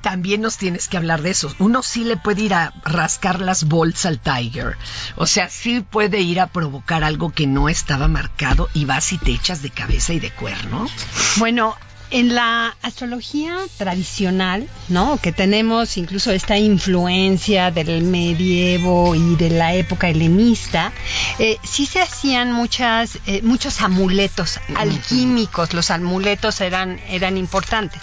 [0.00, 1.54] también nos tienes que hablar de eso.
[1.58, 4.78] Uno sí le puede ir a rascar las bolsas al Tiger.
[5.16, 9.18] O sea, sí puede ir a provocar algo que no estaba marcado y vas y
[9.18, 10.88] te echas de cabeza y de cuerno.
[11.36, 11.76] Bueno,
[12.10, 15.18] en la astrología tradicional, ¿no?
[15.18, 20.92] Que tenemos incluso esta influencia del medievo y de la época helenista,
[21.38, 25.72] eh, sí se hacían muchas, eh, muchos amuletos alquímicos.
[25.72, 28.00] Los amuletos eran, eran importantes.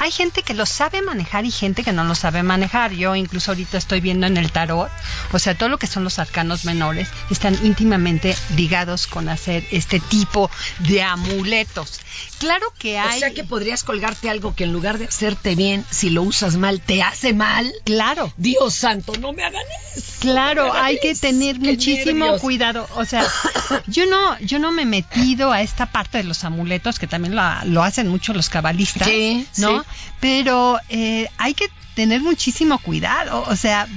[0.00, 2.92] Hay gente que lo sabe manejar y gente que no lo sabe manejar.
[2.92, 4.90] Yo incluso ahorita estoy viendo en el tarot,
[5.32, 10.00] o sea, todo lo que son los arcanos menores están íntimamente ligados con hacer este
[10.00, 12.00] tipo de amuletos.
[12.38, 13.18] Claro que hay...
[13.18, 16.56] O sea que podrías colgarte algo que en lugar de hacerte bien, si lo usas
[16.56, 17.70] mal, te hace mal.
[17.84, 18.32] Claro.
[18.36, 19.62] Dios santo, no me hagan
[19.94, 20.06] eso.
[20.20, 22.40] Claro, No me hagan hay que tener Qué muchísimo nervios.
[22.40, 22.88] cuidado.
[22.96, 23.26] O sea,
[23.86, 27.36] yo no, yo no me he metido a esta parte de los amuletos, que también
[27.36, 29.82] lo, lo hacen mucho los cabalistas, Sí, ¿no?
[29.82, 29.89] sí.
[30.20, 33.44] Pero eh, hay que tener muchísimo cuidado.
[33.48, 33.88] O sea,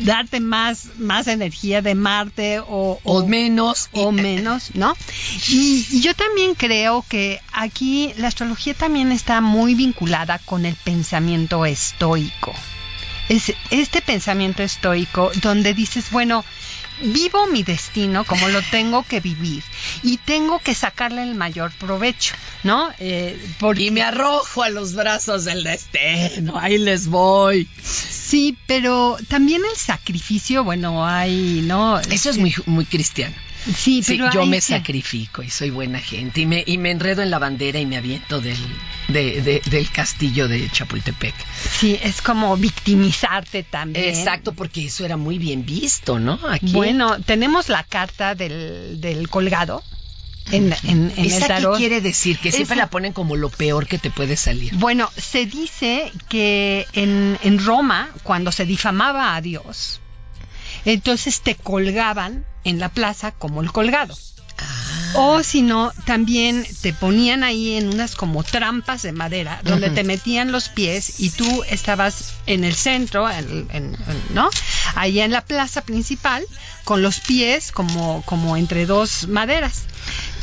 [0.00, 3.88] darte más, más energía de Marte o, O menos.
[3.92, 4.96] o menos, ¿no?
[5.48, 10.74] Y, y yo también creo que aquí la astrología también está muy vinculada con el
[10.74, 12.54] pensamiento estoico.
[13.28, 16.44] Es este pensamiento estoico donde dices, bueno,
[17.02, 19.62] vivo mi destino como lo tengo que vivir
[20.02, 22.90] y tengo que sacarle el mayor provecho, ¿no?
[22.98, 23.38] Eh,
[23.76, 27.68] Y me arrojo a los brazos del destino, ahí les voy.
[27.82, 32.00] Sí, pero también el sacrificio, bueno, hay, ¿no?
[32.00, 33.34] Eso es muy, muy cristiano.
[33.76, 37.30] Sí, pero yo me sacrifico y soy buena gente y me, y me enredo en
[37.30, 38.58] la bandera y me aviento del,
[39.08, 41.34] de- de- del castillo de Chapultepec.
[41.78, 44.04] Sí, es como victimizarte también.
[44.08, 46.38] Exacto, porque eso era muy bien visto, ¿no?
[46.48, 46.72] Aquí.
[46.72, 49.82] Bueno, tenemos la carta del, del colgado
[50.52, 51.76] en, en, en el ¿Esa qué tarot.
[51.78, 52.38] quiere decir?
[52.38, 54.74] Que siempre Esa- la ponen como lo peor que te puede salir.
[54.76, 60.00] Bueno, se dice que en, en Roma, cuando se difamaba a Dios,
[60.84, 64.16] entonces te colgaban en la plaza como el colgado.
[65.16, 70.02] O si no, también te ponían ahí en unas como trampas de madera, donde te
[70.02, 74.50] metían los pies y tú estabas en el centro, en- en- en- ¿no?
[74.96, 76.44] Ahí en la plaza principal,
[76.82, 79.82] con los pies como, como entre dos maderas.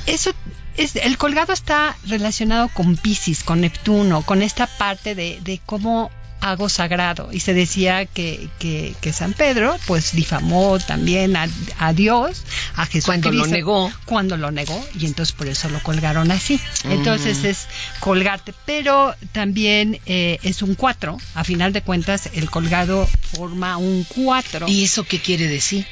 [0.06, 0.32] Eso
[0.78, 6.12] es, el colgado está relacionado con Pisces, con Neptuno, con esta parte de, de cómo
[6.42, 7.30] hago sagrado.
[7.32, 11.48] Y se decía que, que, que San Pedro, pues difamó también a,
[11.80, 12.44] a Dios,
[12.76, 13.06] a Jesús.
[13.06, 13.92] Cuando lo negó.
[14.06, 16.60] Cuando lo negó, y entonces por eso lo colgaron así.
[16.86, 17.46] Entonces Mm.
[17.46, 17.68] es
[18.00, 21.18] colgarte, pero también eh, es un 4.
[21.36, 24.68] A final de cuentas, el colgado forma un 4.
[24.68, 25.86] ¿Y eso qué quiere decir?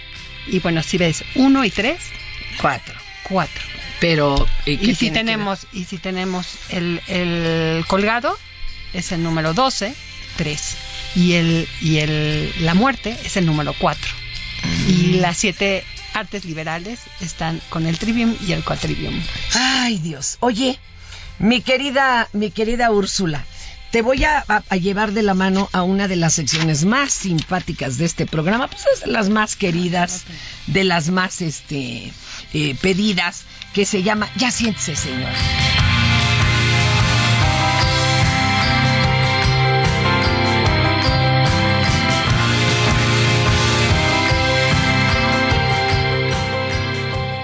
[0.48, 1.98] Y bueno, si ves 1 y 3,
[2.60, 2.96] Cuatro.
[3.24, 3.54] 4.
[4.00, 8.36] Pero, ¿y Y si tenemos, y si tenemos el, el colgado,
[8.94, 9.94] es el número 12,
[10.40, 10.76] 3.
[11.16, 14.02] Y el, y el la muerte es el número 4.
[14.64, 14.90] Mm.
[14.90, 19.22] Y las siete artes liberales están con el trivium y el quatrivium.
[19.54, 20.38] Ay, Dios.
[20.40, 20.80] Oye,
[21.40, 23.44] mi querida, mi querida Úrsula,
[23.92, 27.12] te voy a, a- a llevar de la mano a una de las secciones más
[27.12, 30.24] simpáticas de este programa, pues es de las más queridas,
[30.68, 32.12] de las más este
[32.54, 35.32] eh, pedidas, que se llama Ya siéntese, señor.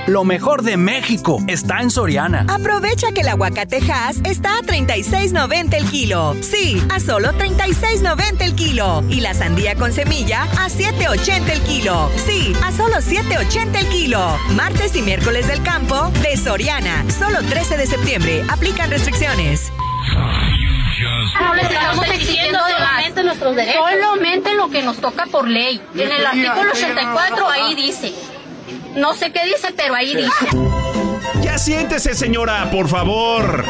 [0.08, 2.46] Lo mejor de México está en Soriana.
[2.48, 6.36] Aprovecha que el aguacatejas está a 36.90 el kilo.
[6.41, 9.04] Sí, a solo 36.90 el kilo.
[9.10, 12.12] Y la sandía con semilla a 7.80 el kilo.
[12.24, 14.38] Sí, a solo 7.80 el kilo.
[14.52, 17.04] Martes y miércoles del campo de Soriana.
[17.10, 18.44] Solo 13 de septiembre.
[18.48, 19.72] Aplican restricciones.
[21.41, 23.82] No les estamos exigiendo solamente nuestros derechos.
[23.89, 25.82] Solamente lo que nos toca por ley.
[25.96, 28.13] En el artículo 84 ahí dice.
[28.95, 30.47] No sé qué dice, pero ahí dice.
[31.41, 33.65] Ya siéntese, señora, por favor.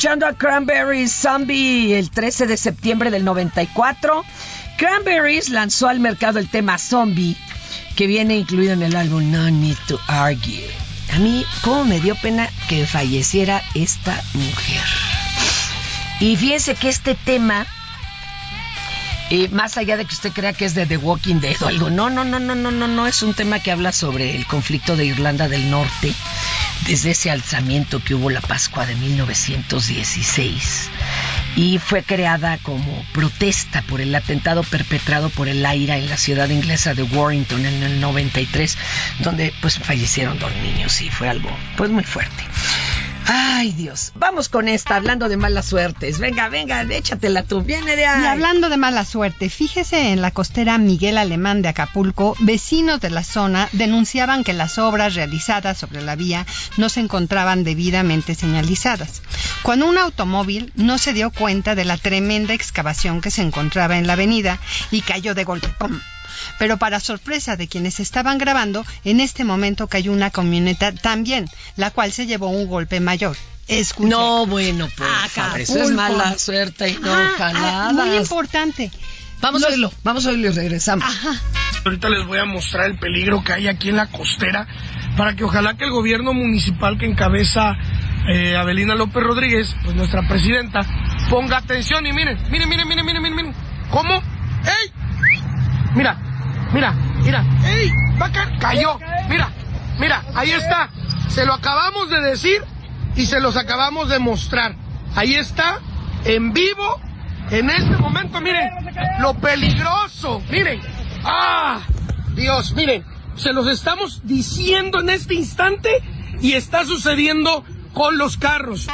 [0.00, 4.24] Escuchando a Cranberries Zombie el 13 de septiembre del 94.
[4.78, 7.36] Cranberries lanzó al mercado el tema Zombie,
[7.96, 10.70] que viene incluido en el álbum No Need to Argue.
[11.12, 14.84] A mí, cómo me dio pena que falleciera esta mujer.
[16.18, 17.66] Y fíjense que este tema,
[19.28, 21.90] eh, más allá de que usted crea que es de The Walking Dead o algo,
[21.90, 24.96] no, no, no, no, no, no, no, es un tema que habla sobre el conflicto
[24.96, 26.14] de Irlanda del Norte
[26.86, 30.90] desde ese alzamiento que hubo la Pascua de 1916
[31.56, 36.48] y fue creada como protesta por el atentado perpetrado por el AIRA en la ciudad
[36.48, 38.76] inglesa de Warrington en el 93,
[39.20, 42.44] donde pues fallecieron dos niños y fue algo pues muy fuerte.
[43.32, 44.10] Ay, Dios.
[44.16, 46.18] Vamos con esta, hablando de malas suertes.
[46.18, 47.62] Venga, venga, échatela tú.
[47.62, 48.24] Viene de ahí.
[48.24, 53.10] Y hablando de mala suerte, fíjese en la costera Miguel Alemán de Acapulco, vecinos de
[53.10, 56.44] la zona denunciaban que las obras realizadas sobre la vía
[56.76, 59.22] no se encontraban debidamente señalizadas.
[59.62, 64.08] Cuando un automóvil no se dio cuenta de la tremenda excavación que se encontraba en
[64.08, 64.58] la avenida
[64.90, 65.68] y cayó de golpe.
[65.78, 66.00] ¡pum!
[66.58, 71.90] Pero para sorpresa de quienes estaban grabando, en este momento cayó una camioneta también, la
[71.90, 73.36] cual se llevó un golpe mayor.
[73.68, 74.10] Escuche.
[74.10, 75.10] No, bueno, pues.
[75.24, 75.58] Acapulco.
[75.58, 78.90] Eso es mala suerte y no Ah, ah, muy importante.
[79.40, 81.04] Vamos a oírlo, vamos a oírlo y regresamos.
[81.84, 84.66] Ahorita les voy a mostrar el peligro que hay aquí en la costera
[85.16, 87.76] para que ojalá que el gobierno municipal que encabeza
[88.28, 90.80] eh, Abelina López Rodríguez, pues nuestra presidenta,
[91.30, 93.54] ponga atención y miren, miren, miren, miren, miren, miren, miren.
[93.90, 94.14] ¿Cómo?
[94.14, 94.99] ¡Ey!
[95.94, 96.16] Mira,
[96.72, 97.44] mira, mira.
[97.64, 97.90] ¡Ey!
[98.20, 98.58] Va a caer.
[98.58, 98.98] Cayó.
[99.28, 99.50] Mira,
[99.98, 100.90] mira, ahí está.
[101.28, 102.62] Se lo acabamos de decir
[103.16, 104.74] y se los acabamos de mostrar.
[105.14, 105.80] Ahí está,
[106.24, 107.00] en vivo,
[107.50, 108.70] en este momento, miren,
[109.20, 110.80] lo peligroso, miren.
[111.24, 111.80] ¡Ah!
[112.34, 113.04] Dios, miren,
[113.36, 115.90] se los estamos diciendo en este instante
[116.40, 118.88] y está sucediendo con los carros.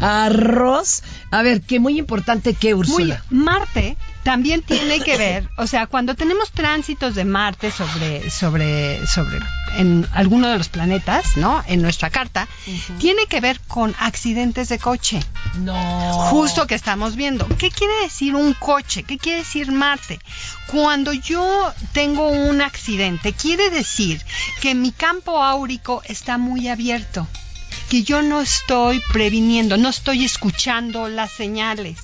[0.00, 1.02] Arroz.
[1.30, 3.22] A ver, que muy importante que Muy, Úrsula.
[3.30, 3.96] Marte
[4.26, 9.38] también tiene que ver, o sea, cuando tenemos tránsitos de Marte sobre, sobre, sobre,
[9.76, 11.62] en alguno de los planetas, ¿no?
[11.68, 12.48] En nuestra carta,
[12.98, 15.20] tiene que ver con accidentes de coche.
[15.58, 15.74] No.
[16.28, 17.46] Justo que estamos viendo.
[17.56, 19.04] ¿Qué quiere decir un coche?
[19.04, 20.18] ¿Qué quiere decir Marte?
[20.72, 24.20] Cuando yo tengo un accidente, quiere decir
[24.60, 27.28] que mi campo áurico está muy abierto,
[27.88, 31.98] que yo no estoy previniendo, no estoy escuchando las señales.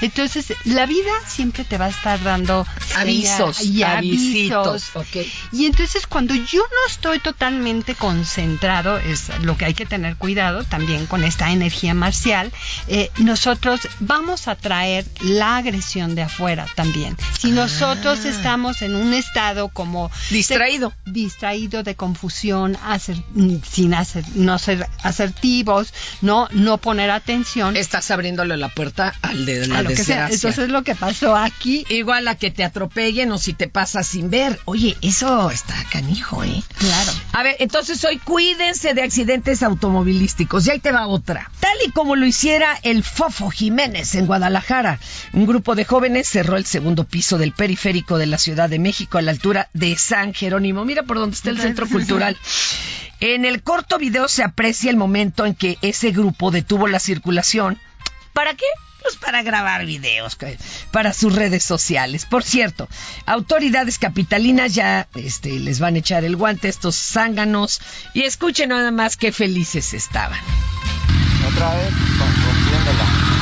[0.00, 5.26] Entonces, la vida siempre te va a estar dando Avisos, y avisitos, avisos.
[5.52, 10.64] Y entonces cuando yo no estoy totalmente concentrado, es lo que hay que tener cuidado
[10.64, 12.52] también con esta energía marcial,
[12.88, 17.16] eh, nosotros vamos a traer la agresión de afuera también.
[17.38, 20.10] Si nosotros estamos en un estado como Ah.
[20.30, 20.92] Distraído.
[21.06, 22.76] de- distraído de confusión,
[23.34, 27.76] mm, sin hacer, no ser asertivos, no, no poner atención.
[27.76, 30.28] Estás abriéndole la puerta al de la sea.
[30.30, 31.84] Entonces lo que pasó aquí.
[31.88, 34.58] Igual a que te atropellen o si te pasas sin ver.
[34.64, 36.62] Oye, eso está canijo, ¿eh?
[36.78, 37.12] Claro.
[37.32, 40.66] A ver, entonces hoy cuídense de accidentes automovilísticos.
[40.66, 41.50] Y ahí te va otra.
[41.60, 44.98] Tal y como lo hiciera el Fofo Jiménez en Guadalajara,
[45.32, 49.18] un grupo de jóvenes cerró el segundo piso del periférico de la Ciudad de México
[49.18, 50.84] a la altura de San Jerónimo.
[50.84, 52.36] Mira por dónde está el centro cultural.
[53.20, 57.78] En el corto video se aprecia el momento en que ese grupo detuvo la circulación.
[58.32, 58.64] ¿Para qué?
[59.02, 60.36] Pues para grabar videos
[60.90, 62.26] para sus redes sociales.
[62.26, 62.88] Por cierto,
[63.26, 67.80] autoridades capitalinas ya este, les van a echar el guante a estos zánganos
[68.14, 70.40] y escuchen nada más qué felices estaban.
[71.48, 73.40] Otra vez con la.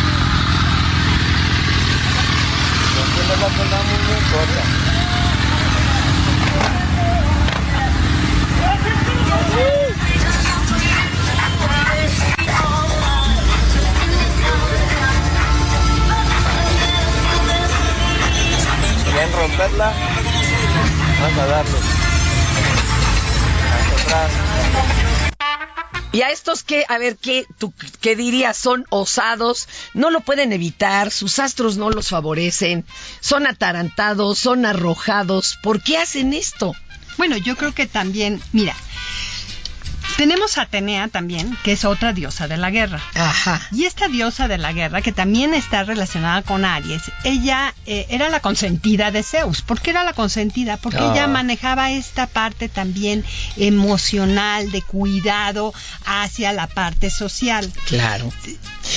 [19.59, 19.93] Romperla?
[21.21, 21.79] Vamos a darle.
[23.73, 24.33] Hacia atrás.
[26.11, 28.57] Y a estos que, a ver, ¿qué, tú, qué dirías?
[28.57, 32.87] Son osados, no lo pueden evitar, sus astros no los favorecen,
[33.21, 35.59] son atarantados, son arrojados.
[35.63, 36.75] ¿Por qué hacen esto?
[37.19, 38.75] Bueno, yo creo que también, mira,
[40.19, 43.01] tenemos a Atenea también, que es otra diosa de la guerra.
[43.15, 43.63] Ajá.
[43.71, 48.29] Y esta diosa de la guerra, que también está relacionada con Aries, ella eh, era
[48.29, 49.63] la consentida de Zeus.
[49.63, 50.77] ¿Por qué era la consentida?
[50.77, 51.13] Porque Ah.
[51.13, 53.25] ella manejaba esta parte también
[53.57, 55.73] emocional, de cuidado
[56.05, 57.73] hacia la parte social.
[57.87, 58.33] Claro.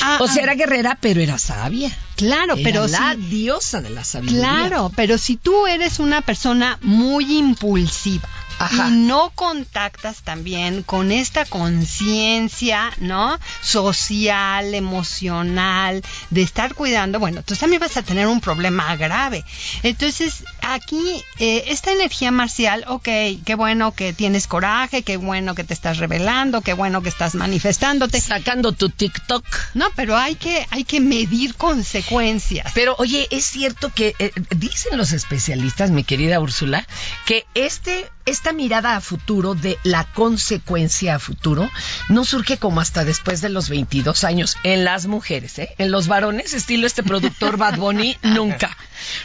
[0.01, 0.43] Ah, o sea, ah.
[0.45, 1.95] era guerrera, pero era sabia.
[2.15, 4.41] Claro, Era pero la diosa de la sabiduría.
[4.41, 8.27] Claro, pero si tú eres una persona muy impulsiva
[8.65, 8.87] Ajá.
[8.87, 13.39] y no contactas también con esta conciencia, ¿no?
[13.61, 19.43] Social, emocional, de estar cuidando, bueno, entonces también vas a tener un problema grave.
[19.83, 23.07] Entonces, aquí, eh, esta energía marcial, ok,
[23.45, 27.35] qué bueno que tienes coraje, qué bueno que te estás revelando, qué bueno que estás
[27.35, 28.21] manifestándote.
[28.21, 29.45] Sacando tu TikTok.
[29.73, 32.71] No, pero hay que, hay que medir consecuencias.
[32.73, 36.85] Pero oye, es cierto que eh, dicen los especialistas, mi querida Úrsula,
[37.25, 41.69] que este esta mirada a futuro de la consecuencia a futuro
[42.09, 45.69] no surge como hasta después de los 22 años en las mujeres, ¿eh?
[45.77, 48.75] En los varones, estilo este productor Bad Bunny, nunca.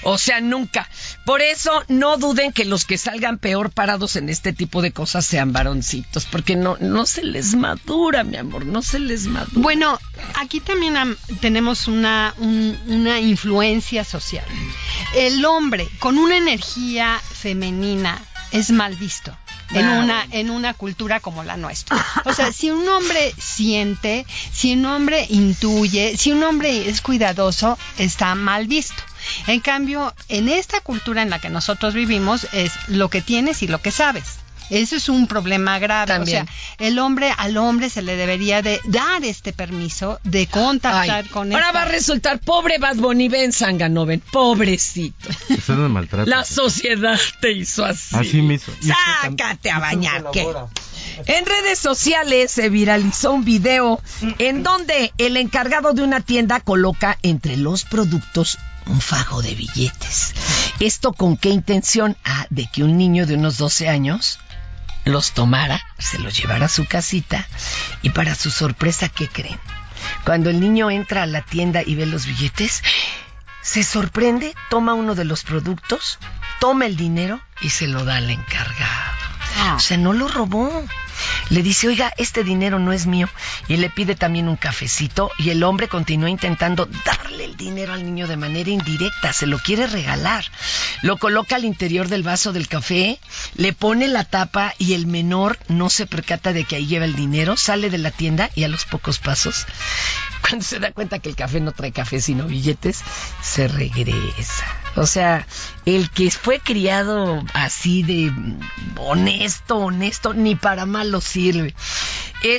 [0.03, 0.89] O sea, nunca.
[1.25, 5.27] Por eso no duden que los que salgan peor parados en este tipo de cosas
[5.27, 9.53] sean varoncitos, porque no, no se les madura, mi amor, no se les madura.
[9.61, 9.99] Bueno,
[10.37, 14.45] aquí también am, tenemos una, un- una influencia social.
[15.15, 18.23] El hombre con una energía femenina
[18.53, 19.37] es mal visto.
[19.71, 19.99] En Wow.
[20.05, 21.97] una, en una cultura como la nuestra.
[22.25, 27.77] O sea, si un hombre siente, si un hombre intuye, si un hombre es cuidadoso,
[27.99, 29.03] está mal visto.
[29.49, 33.67] En cambio, en esta cultura en la que nosotros vivimos es lo que tienes y
[33.67, 34.25] lo que sabes.
[34.71, 36.07] Eso es un problema grave.
[36.09, 36.43] También.
[36.45, 41.25] O sea, el hombre al hombre se le debería de dar este permiso de contactar
[41.25, 45.29] Ay, con ahora esta- va a resultar pobre Bad Bunny, ven Sangano, ven, pobrecito.
[45.51, 46.29] Usted no maltrata.
[46.29, 48.17] La sociedad te hizo así.
[48.17, 48.73] Así me hizo.
[49.23, 50.47] Sácate a bañar, ¿qué?
[51.27, 54.01] En redes sociales se viralizó un video
[54.39, 60.35] en donde el encargado de una tienda coloca entre los productos un fajo de billetes.
[60.79, 62.17] ¿Esto con qué intención?
[62.25, 64.39] Ah, de que un niño de unos 12 años
[65.07, 67.47] los tomara, se los llevara a su casita
[68.03, 69.59] y para su sorpresa, ¿qué creen?
[70.25, 72.83] Cuando el niño entra a la tienda y ve los billetes,
[73.63, 76.19] se sorprende, toma uno de los productos,
[76.61, 79.17] toma el dinero y se lo da al encargado.
[79.77, 80.85] O sea, no lo robó.
[81.51, 83.29] Le dice, oiga, este dinero no es mío.
[83.69, 85.31] Y le pide también un cafecito.
[85.39, 89.33] Y el hombre continúa intentando darle el dinero al niño de manera indirecta.
[89.33, 90.45] Se lo quiere regalar.
[91.03, 93.19] Lo coloca al interior del vaso del café,
[93.55, 97.17] le pone la tapa y el menor no se percata de que ahí lleva el
[97.17, 99.67] dinero, sale de la tienda y a los pocos pasos,
[100.47, 103.03] cuando se da cuenta que el café no trae café sino billetes,
[103.43, 104.65] se regresa.
[104.95, 105.47] O sea,
[105.85, 108.33] el que fue criado así de
[108.97, 111.75] honesto, honesto, ni para mal lo sirve.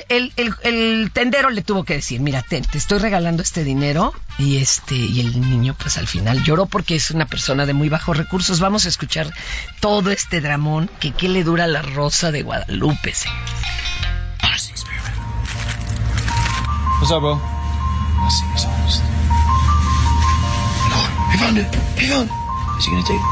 [0.09, 5.21] El, tendero le tuvo que decir, mira, te estoy regalando este dinero y este y
[5.21, 8.59] el niño pues al final lloró porque es una persona de muy bajos recursos.
[8.59, 9.31] Vamos a escuchar
[9.79, 13.13] todo este dramón que qué le dura la rosa de Guadalupe.
[13.13, 13.37] señor.
[16.99, 17.56] What's up, bro?
[18.27, 19.01] I see this honest.
[21.31, 21.69] He found it.
[21.97, 22.33] He found it.
[22.77, 23.25] Is he gonna take it?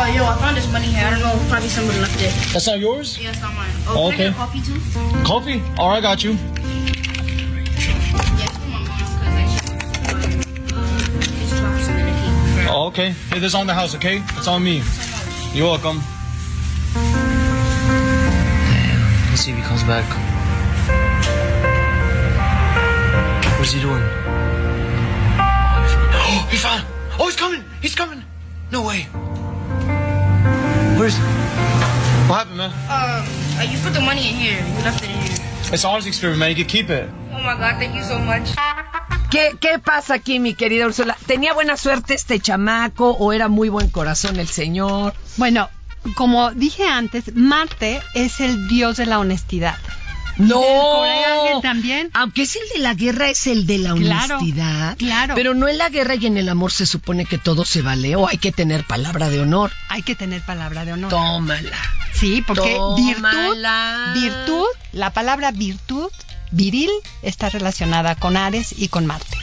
[0.00, 1.04] Oh, yo, I found this money here.
[1.04, 2.32] I don't know, probably somebody left it.
[2.52, 3.18] That's not yours?
[3.18, 3.70] Yeah, it's not mine.
[3.88, 4.28] Oh, Oh, can I okay.
[4.28, 4.78] get coffee too?
[5.24, 5.62] Coffee?
[5.76, 6.30] All right, I got you.
[6.30, 6.38] Yeah,
[8.46, 9.66] it's for my mom, cause like, she,
[10.74, 12.70] uh, it's dropped something in the cake.
[12.70, 13.10] Oh, okay.
[13.30, 14.22] Hey, this on the house, okay?
[14.36, 14.82] It's on me.
[15.52, 16.00] You're welcome.
[19.30, 20.06] Let's see if he comes back.
[23.58, 24.02] What's he doing?
[26.30, 26.84] Oh, he found.
[27.18, 27.64] Oh, he's coming.
[27.80, 28.22] He's coming.
[28.70, 29.04] No way.
[30.98, 31.16] Where's?
[32.28, 32.70] What happened, man?
[32.70, 33.24] Um,
[33.58, 34.60] uh, you put the money in here.
[34.60, 35.36] You left it in here.
[35.72, 36.50] It's honest experiment, man.
[36.50, 37.08] You can keep it.
[37.32, 38.54] Oh my god, thank you so much.
[39.30, 41.16] ¿Qué, ¿Qué pasa aquí, mi querida Úrsula?
[41.26, 45.14] ¿Tenía buena suerte este chamaco o era muy buen corazón el señor?
[45.36, 45.68] Bueno,
[46.14, 49.76] como dije antes, Marte es el dios de la honestidad.
[50.38, 51.60] No.
[51.62, 52.10] También.
[52.14, 54.96] Aunque es el de la guerra, es el de la Claro, honestidad.
[54.96, 55.34] claro.
[55.34, 58.14] Pero no en la guerra y en el amor se supone que todo se vale
[58.16, 59.72] o hay que tener palabra de honor.
[59.88, 61.10] Hay que tener palabra de honor.
[61.10, 61.76] Tómala.
[62.14, 64.12] Sí, porque Tómala.
[64.14, 66.08] virtud, virtud, la palabra virtud,
[66.52, 66.90] viril,
[67.22, 69.36] está relacionada con Ares y con Marte.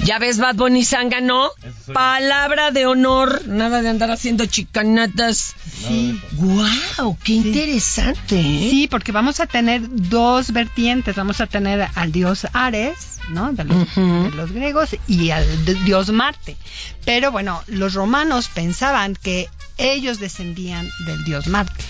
[0.00, 1.50] Ya ves, Bad Bunny Zángano,
[1.92, 5.54] palabra de honor, nada de andar haciendo chicanatas.
[5.86, 6.20] Sí.
[6.32, 8.40] Guau, qué interesante.
[8.40, 8.68] ¿eh?
[8.70, 11.14] Sí, porque vamos a tener dos vertientes.
[11.14, 13.52] Vamos a tener al dios Ares, ¿no?
[13.52, 16.56] De los, de los griegos y al dios Marte.
[17.04, 21.84] Pero bueno, los romanos pensaban que ellos descendían del dios Marte.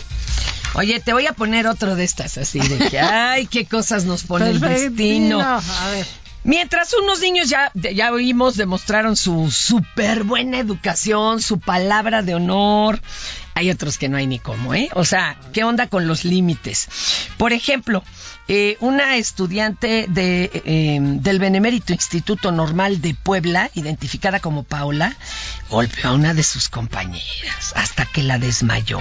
[0.74, 4.24] Oye, te voy a poner otro de estas así de que, ay, qué cosas nos
[4.24, 5.40] pone el destino.
[5.40, 6.07] A ver.
[6.45, 13.01] Mientras unos niños ya, ya oímos, demostraron su súper buena educación, su palabra de honor,
[13.55, 14.88] hay otros que no hay ni cómo, ¿eh?
[14.95, 16.88] O sea, ¿qué onda con los límites?
[17.36, 18.03] Por ejemplo,
[18.49, 25.16] eh, una estudiante de, eh, del Benemérito Instituto Normal de Puebla, identificada como Paola,
[25.70, 29.01] golpeó a una de sus compañeras hasta que la desmayó.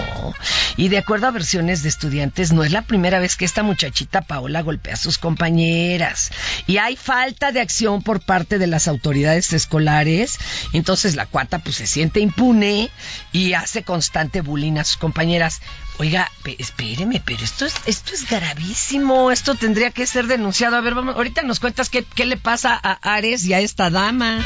[0.78, 4.22] Y de acuerdo a versiones de estudiantes, no es la primera vez que esta muchachita
[4.22, 6.32] Paola golpea a sus compañeras.
[6.68, 10.38] Y hay falta de acción por parte de las autoridades escolares.
[10.74, 12.90] Entonces la cuata pues se siente impune
[13.32, 15.62] y hace constante bullying a sus compañeras.
[16.02, 20.76] Oiga, espéreme, pero esto es, esto es gravísimo, esto tendría que ser denunciado.
[20.76, 23.92] A ver, vamos, ahorita nos cuentas qué, qué le pasa a Ares y a esta
[23.92, 24.44] dama.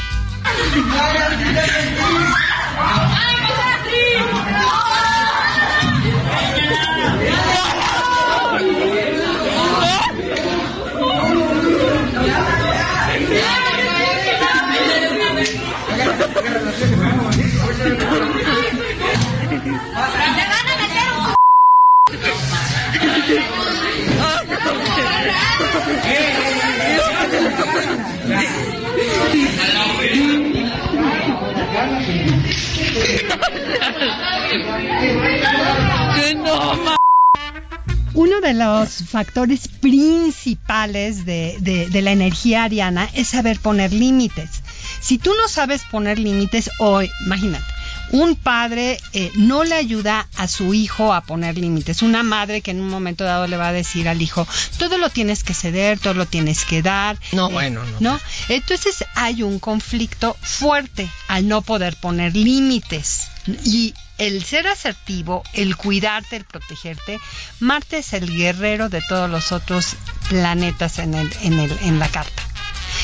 [38.14, 44.62] Uno de los factores principales de, de- la energía ariana es saber poner límites.
[45.00, 47.64] Si tú no sabes poner límites, hoy, imagínate,
[48.12, 52.02] un padre eh, no le ayuda a su hijo a poner límites.
[52.02, 54.46] Una madre que en un momento dado le va a decir al hijo,
[54.78, 57.18] todo lo tienes que ceder, todo lo tienes que dar.
[57.32, 58.00] No, Eh, bueno, no.
[58.00, 58.20] ¿no?
[58.48, 63.28] Entonces hay un conflicto fuerte al no poder poner límites.
[63.64, 67.20] Y el ser asertivo, el cuidarte, el protegerte,
[67.60, 69.94] Marte es el guerrero de todos los otros
[70.28, 72.42] planetas en, el, en, el, en la carta.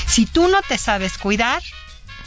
[0.06, 1.62] Si tú no te sabes cuidar,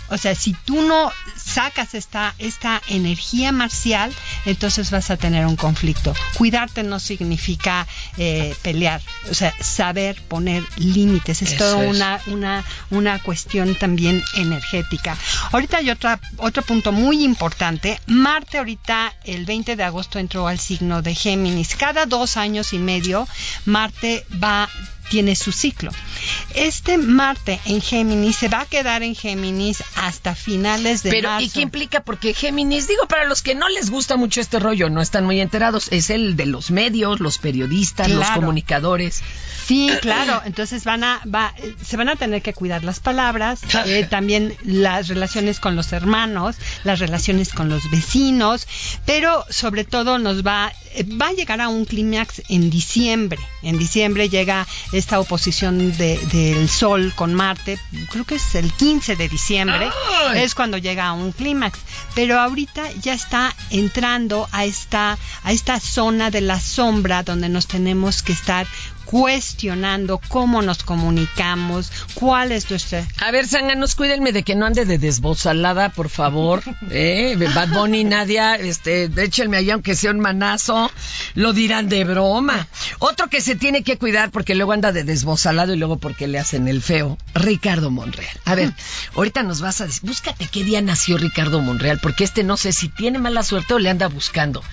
[0.10, 4.14] o sea, si tú no sacas esta, esta energía marcial,
[4.46, 6.14] entonces vas a tener un conflicto.
[6.36, 7.88] Cuidarte no significa
[8.18, 11.42] eh, pelear, o sea, saber poner límites.
[11.42, 11.90] Es Eso es.
[11.90, 15.18] una, una, una cuestión también energética.
[15.52, 18.00] Ahorita hay otra, otro punto muy importante.
[18.08, 21.76] Marte ahorita, el 20 de agosto, entró al signo de Géminis.
[21.76, 23.28] Cada dos años y medio,
[23.66, 24.70] Marte va
[25.10, 25.92] tiene su ciclo.
[26.54, 31.46] Este Marte en Géminis se va a quedar en Géminis hasta finales de Pero, marzo.
[31.46, 32.02] ¿y qué implica?
[32.04, 35.42] Porque Géminis, digo, para los que no les gusta mucho este rollo, no están muy
[35.42, 39.22] enterados, es el de los medios, los periodistas, los comunicadores.
[39.66, 40.42] Sí, claro.
[40.46, 41.54] Entonces van a, va,
[41.84, 46.56] se van a tener que cuidar las palabras, eh, también las relaciones con los hermanos,
[46.84, 48.68] las relaciones con los vecinos,
[49.06, 50.72] pero sobre todo nos va,
[51.20, 53.40] va a llegar a un clímax en diciembre.
[53.64, 57.78] En diciembre llega esta oposición de- del Sol con Marte,
[58.12, 59.90] creo que es el 15 de diciembre,
[60.30, 60.42] ¡Ay!
[60.44, 61.80] es cuando llega a un clímax.
[62.14, 67.68] Pero ahorita ya está entrando a esta, a esta zona de la sombra donde nos
[67.68, 68.66] tenemos que estar
[69.06, 73.06] cuestionando cómo nos comunicamos, cuál es nuestra...
[73.22, 76.64] A ver, Zánganos, cuídenme de que no ande de desbozalada, por favor.
[76.90, 77.36] ¿Eh?
[77.54, 80.92] Bad Bunny, Nadia, este, échenme allá aunque sea un manazo.
[81.36, 82.68] Lo dirán de broma.
[83.00, 86.40] Otro que se tiene que cuidar porque luego anda de desbozalado y luego porque le
[86.40, 87.18] hacen el feo.
[87.34, 88.38] Ricardo Monreal.
[88.46, 88.74] A ver,
[89.16, 92.74] ahorita nos vas a decir, búscate qué día nació Ricardo Monreal, porque este no sé
[92.74, 94.64] si tiene mala suerte o le anda buscando.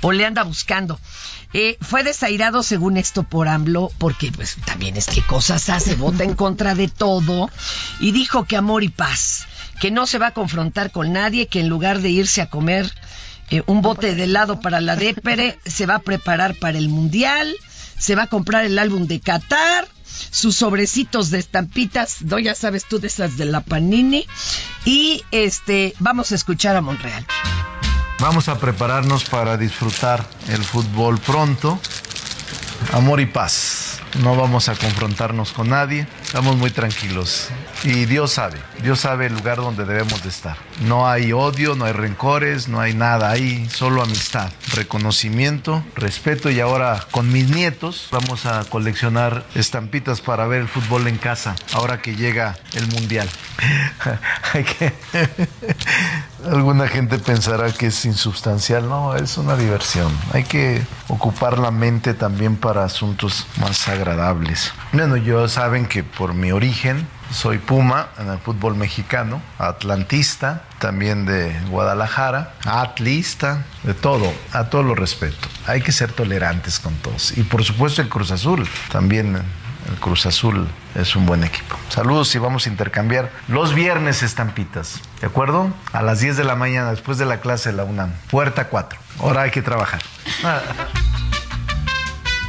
[0.00, 0.98] O le anda buscando.
[1.54, 6.24] Eh, fue desairado según esto por AMLO, porque pues también es que cosas hace, vota
[6.24, 7.50] en contra de todo,
[8.00, 9.46] y dijo que amor y paz,
[9.80, 12.92] que no se va a confrontar con nadie, que en lugar de irse a comer
[13.50, 17.54] eh, un bote de helado para la dépere, se va a preparar para el mundial,
[17.98, 19.86] se va a comprar el álbum de Qatar,
[20.30, 24.26] sus sobrecitos de estampitas, no ya sabes tú de esas de la Panini,
[24.86, 27.26] y este vamos a escuchar a Monreal.
[28.22, 31.80] Vamos a prepararnos para disfrutar el fútbol pronto.
[32.92, 34.00] Amor y paz.
[34.22, 36.06] No vamos a confrontarnos con nadie.
[36.22, 37.48] Estamos muy tranquilos.
[37.82, 40.56] Y Dios sabe, Dios sabe el lugar donde debemos de estar.
[40.82, 43.30] No hay odio, no hay rencores, no hay nada.
[43.30, 46.48] Hay solo amistad, reconocimiento, respeto.
[46.48, 51.56] Y ahora con mis nietos vamos a coleccionar estampitas para ver el fútbol en casa.
[51.72, 53.28] Ahora que llega el mundial.
[54.52, 54.92] Hay que...
[56.50, 60.12] Alguna gente pensará que es insubstancial, no, es una diversión.
[60.32, 64.72] Hay que ocupar la mente también para asuntos más agradables.
[64.92, 71.24] Bueno, yo saben que por mi origen soy Puma en el fútbol mexicano, atlantista, también
[71.24, 75.48] de Guadalajara, atlista, de todo, a todo lo respeto.
[75.66, 77.36] Hay que ser tolerantes con todos.
[77.38, 79.42] Y por supuesto el Cruz Azul, también
[79.88, 81.76] el Cruz Azul es un buen equipo.
[81.88, 85.00] Saludos y vamos a intercambiar los viernes estampitas.
[85.20, 85.72] ¿De acuerdo?
[85.92, 88.10] A las 10 de la mañana, después de la clase de la UNAM.
[88.30, 88.98] Puerta 4.
[89.20, 90.02] Ahora hay que trabajar.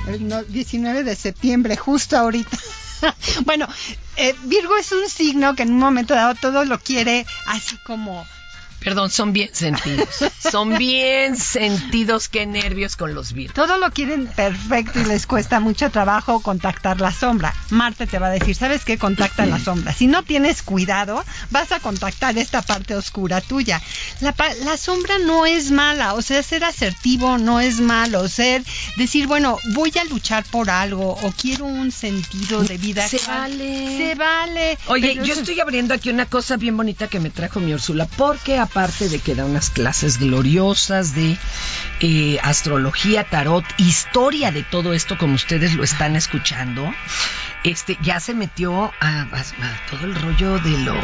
[0.08, 2.58] El no- 19 de septiembre, justo ahorita.
[3.46, 3.68] bueno,
[4.18, 8.26] eh, Virgo es un signo que en un momento dado todo lo quiere así como...
[8.80, 10.10] Perdón, son bien sentidos.
[10.52, 13.54] Son bien sentidos, qué nervios con los virus.
[13.54, 17.54] Todo lo quieren perfecto y les cuesta mucho trabajo contactar la sombra.
[17.70, 18.98] Marte te va a decir, ¿sabes qué?
[18.98, 19.94] Contacta la sombra.
[19.94, 23.82] Si no tienes cuidado, vas a contactar esta parte oscura tuya.
[24.20, 28.64] La, la sombra no es mala, o sea, ser asertivo no es malo, ser,
[28.98, 33.08] decir, bueno, voy a luchar por algo o quiero un sentido de vida.
[33.08, 33.52] Se actual.
[33.52, 33.98] vale.
[33.98, 34.78] Se vale.
[34.88, 38.08] Oye, yo eso- estoy abriendo aquí una cosa bien bonita que me trajo mi Úrsula,
[38.18, 41.38] porque aparte de que da unas clases gloriosas de
[42.00, 46.92] eh, astrología, tarot, historia de todo esto, como ustedes lo están escuchando,
[47.64, 50.96] este ya se metió a, a- a todo el rollo de lo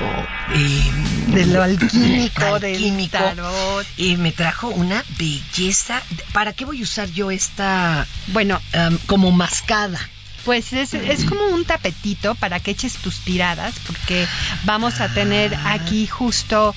[0.53, 0.91] eh,
[1.27, 3.85] De lo alquímico, del tarot.
[3.97, 6.01] y me trajo una belleza.
[6.33, 9.99] ¿Para qué voy a usar yo esta Bueno, am, como mascada?
[10.45, 14.25] Pues es, es como un tapetito para que eches tus tiradas, porque
[14.63, 16.73] vamos a tener aquí justo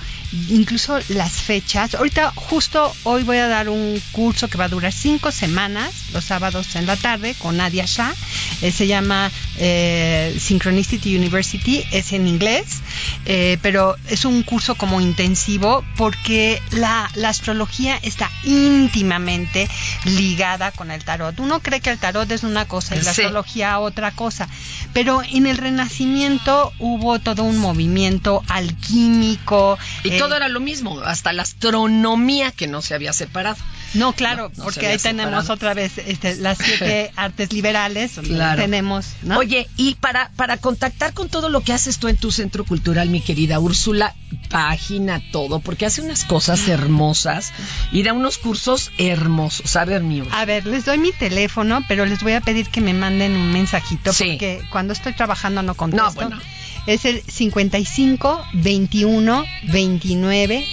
[0.48, 1.94] incluso las fechas.
[1.94, 6.24] Ahorita justo hoy voy a dar un curso que va a durar cinco semanas, los
[6.24, 8.14] sábados en la tarde, con Nadia Shah.
[8.62, 12.80] Eh, se llama eh, Synchronicity University, es en inglés,
[13.26, 19.68] eh, pero es un curso como intensivo porque la, la astrología está íntimamente
[20.04, 21.38] ligada con el tarot.
[21.40, 24.48] Uno cree que el tarot es una cosa y la astrología otra cosa,
[24.92, 29.78] pero en el Renacimiento hubo todo un movimiento alquímico.
[30.04, 33.56] Y todo era lo mismo, hasta la astronomía que no se había separado.
[33.94, 38.12] No, claro, No, no se porque ahí tenemos otra vez este, las siete artes liberales.
[38.24, 38.62] Claro.
[38.62, 39.38] Tenemos, ¿no?
[39.38, 43.10] Oye, y para, para contactar con todo lo que haces tú en tu centro cultural,
[43.10, 44.14] mi querida Úrsula,
[44.48, 47.52] página, todo, porque hace unas cosas hermosas
[47.90, 49.76] y da unos cursos hermosos.
[49.76, 50.40] A ver, mi Úrsula.
[50.40, 53.52] A ver, les doy mi teléfono, pero les voy a pedir que me manden un
[53.52, 54.24] mensajito Sí.
[54.30, 56.04] porque cuando estoy trabajando no contesto.
[56.06, 56.40] No, bueno.
[56.86, 60.66] Es el 55 21 29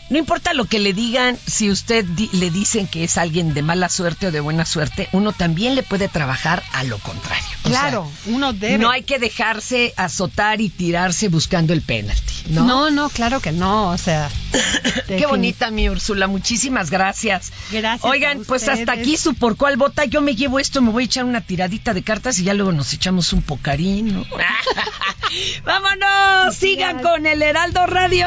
[0.09, 3.63] No importa lo que le digan, si usted di- le dicen que es alguien de
[3.63, 7.45] mala suerte o de buena suerte, uno también le puede trabajar a lo contrario.
[7.65, 8.79] O Claro, uno debe.
[8.79, 12.65] No hay que dejarse azotar y tirarse buscando el penalti, ¿no?
[12.65, 14.31] No, no, claro que no, o sea.
[15.09, 17.53] Qué bonita mi Úrsula, muchísimas gracias.
[17.73, 18.05] Gracias.
[18.09, 20.05] Oigan, a pues hasta aquí su por cuál vota.
[20.05, 22.71] Yo me llevo esto, me voy a echar una tiradita de cartas y ya luego
[22.71, 24.15] nos echamos un pocarín.
[24.15, 24.25] ¿no?
[25.65, 26.55] ¡Vámonos!
[26.55, 28.27] Sigan con el Heraldo Radio.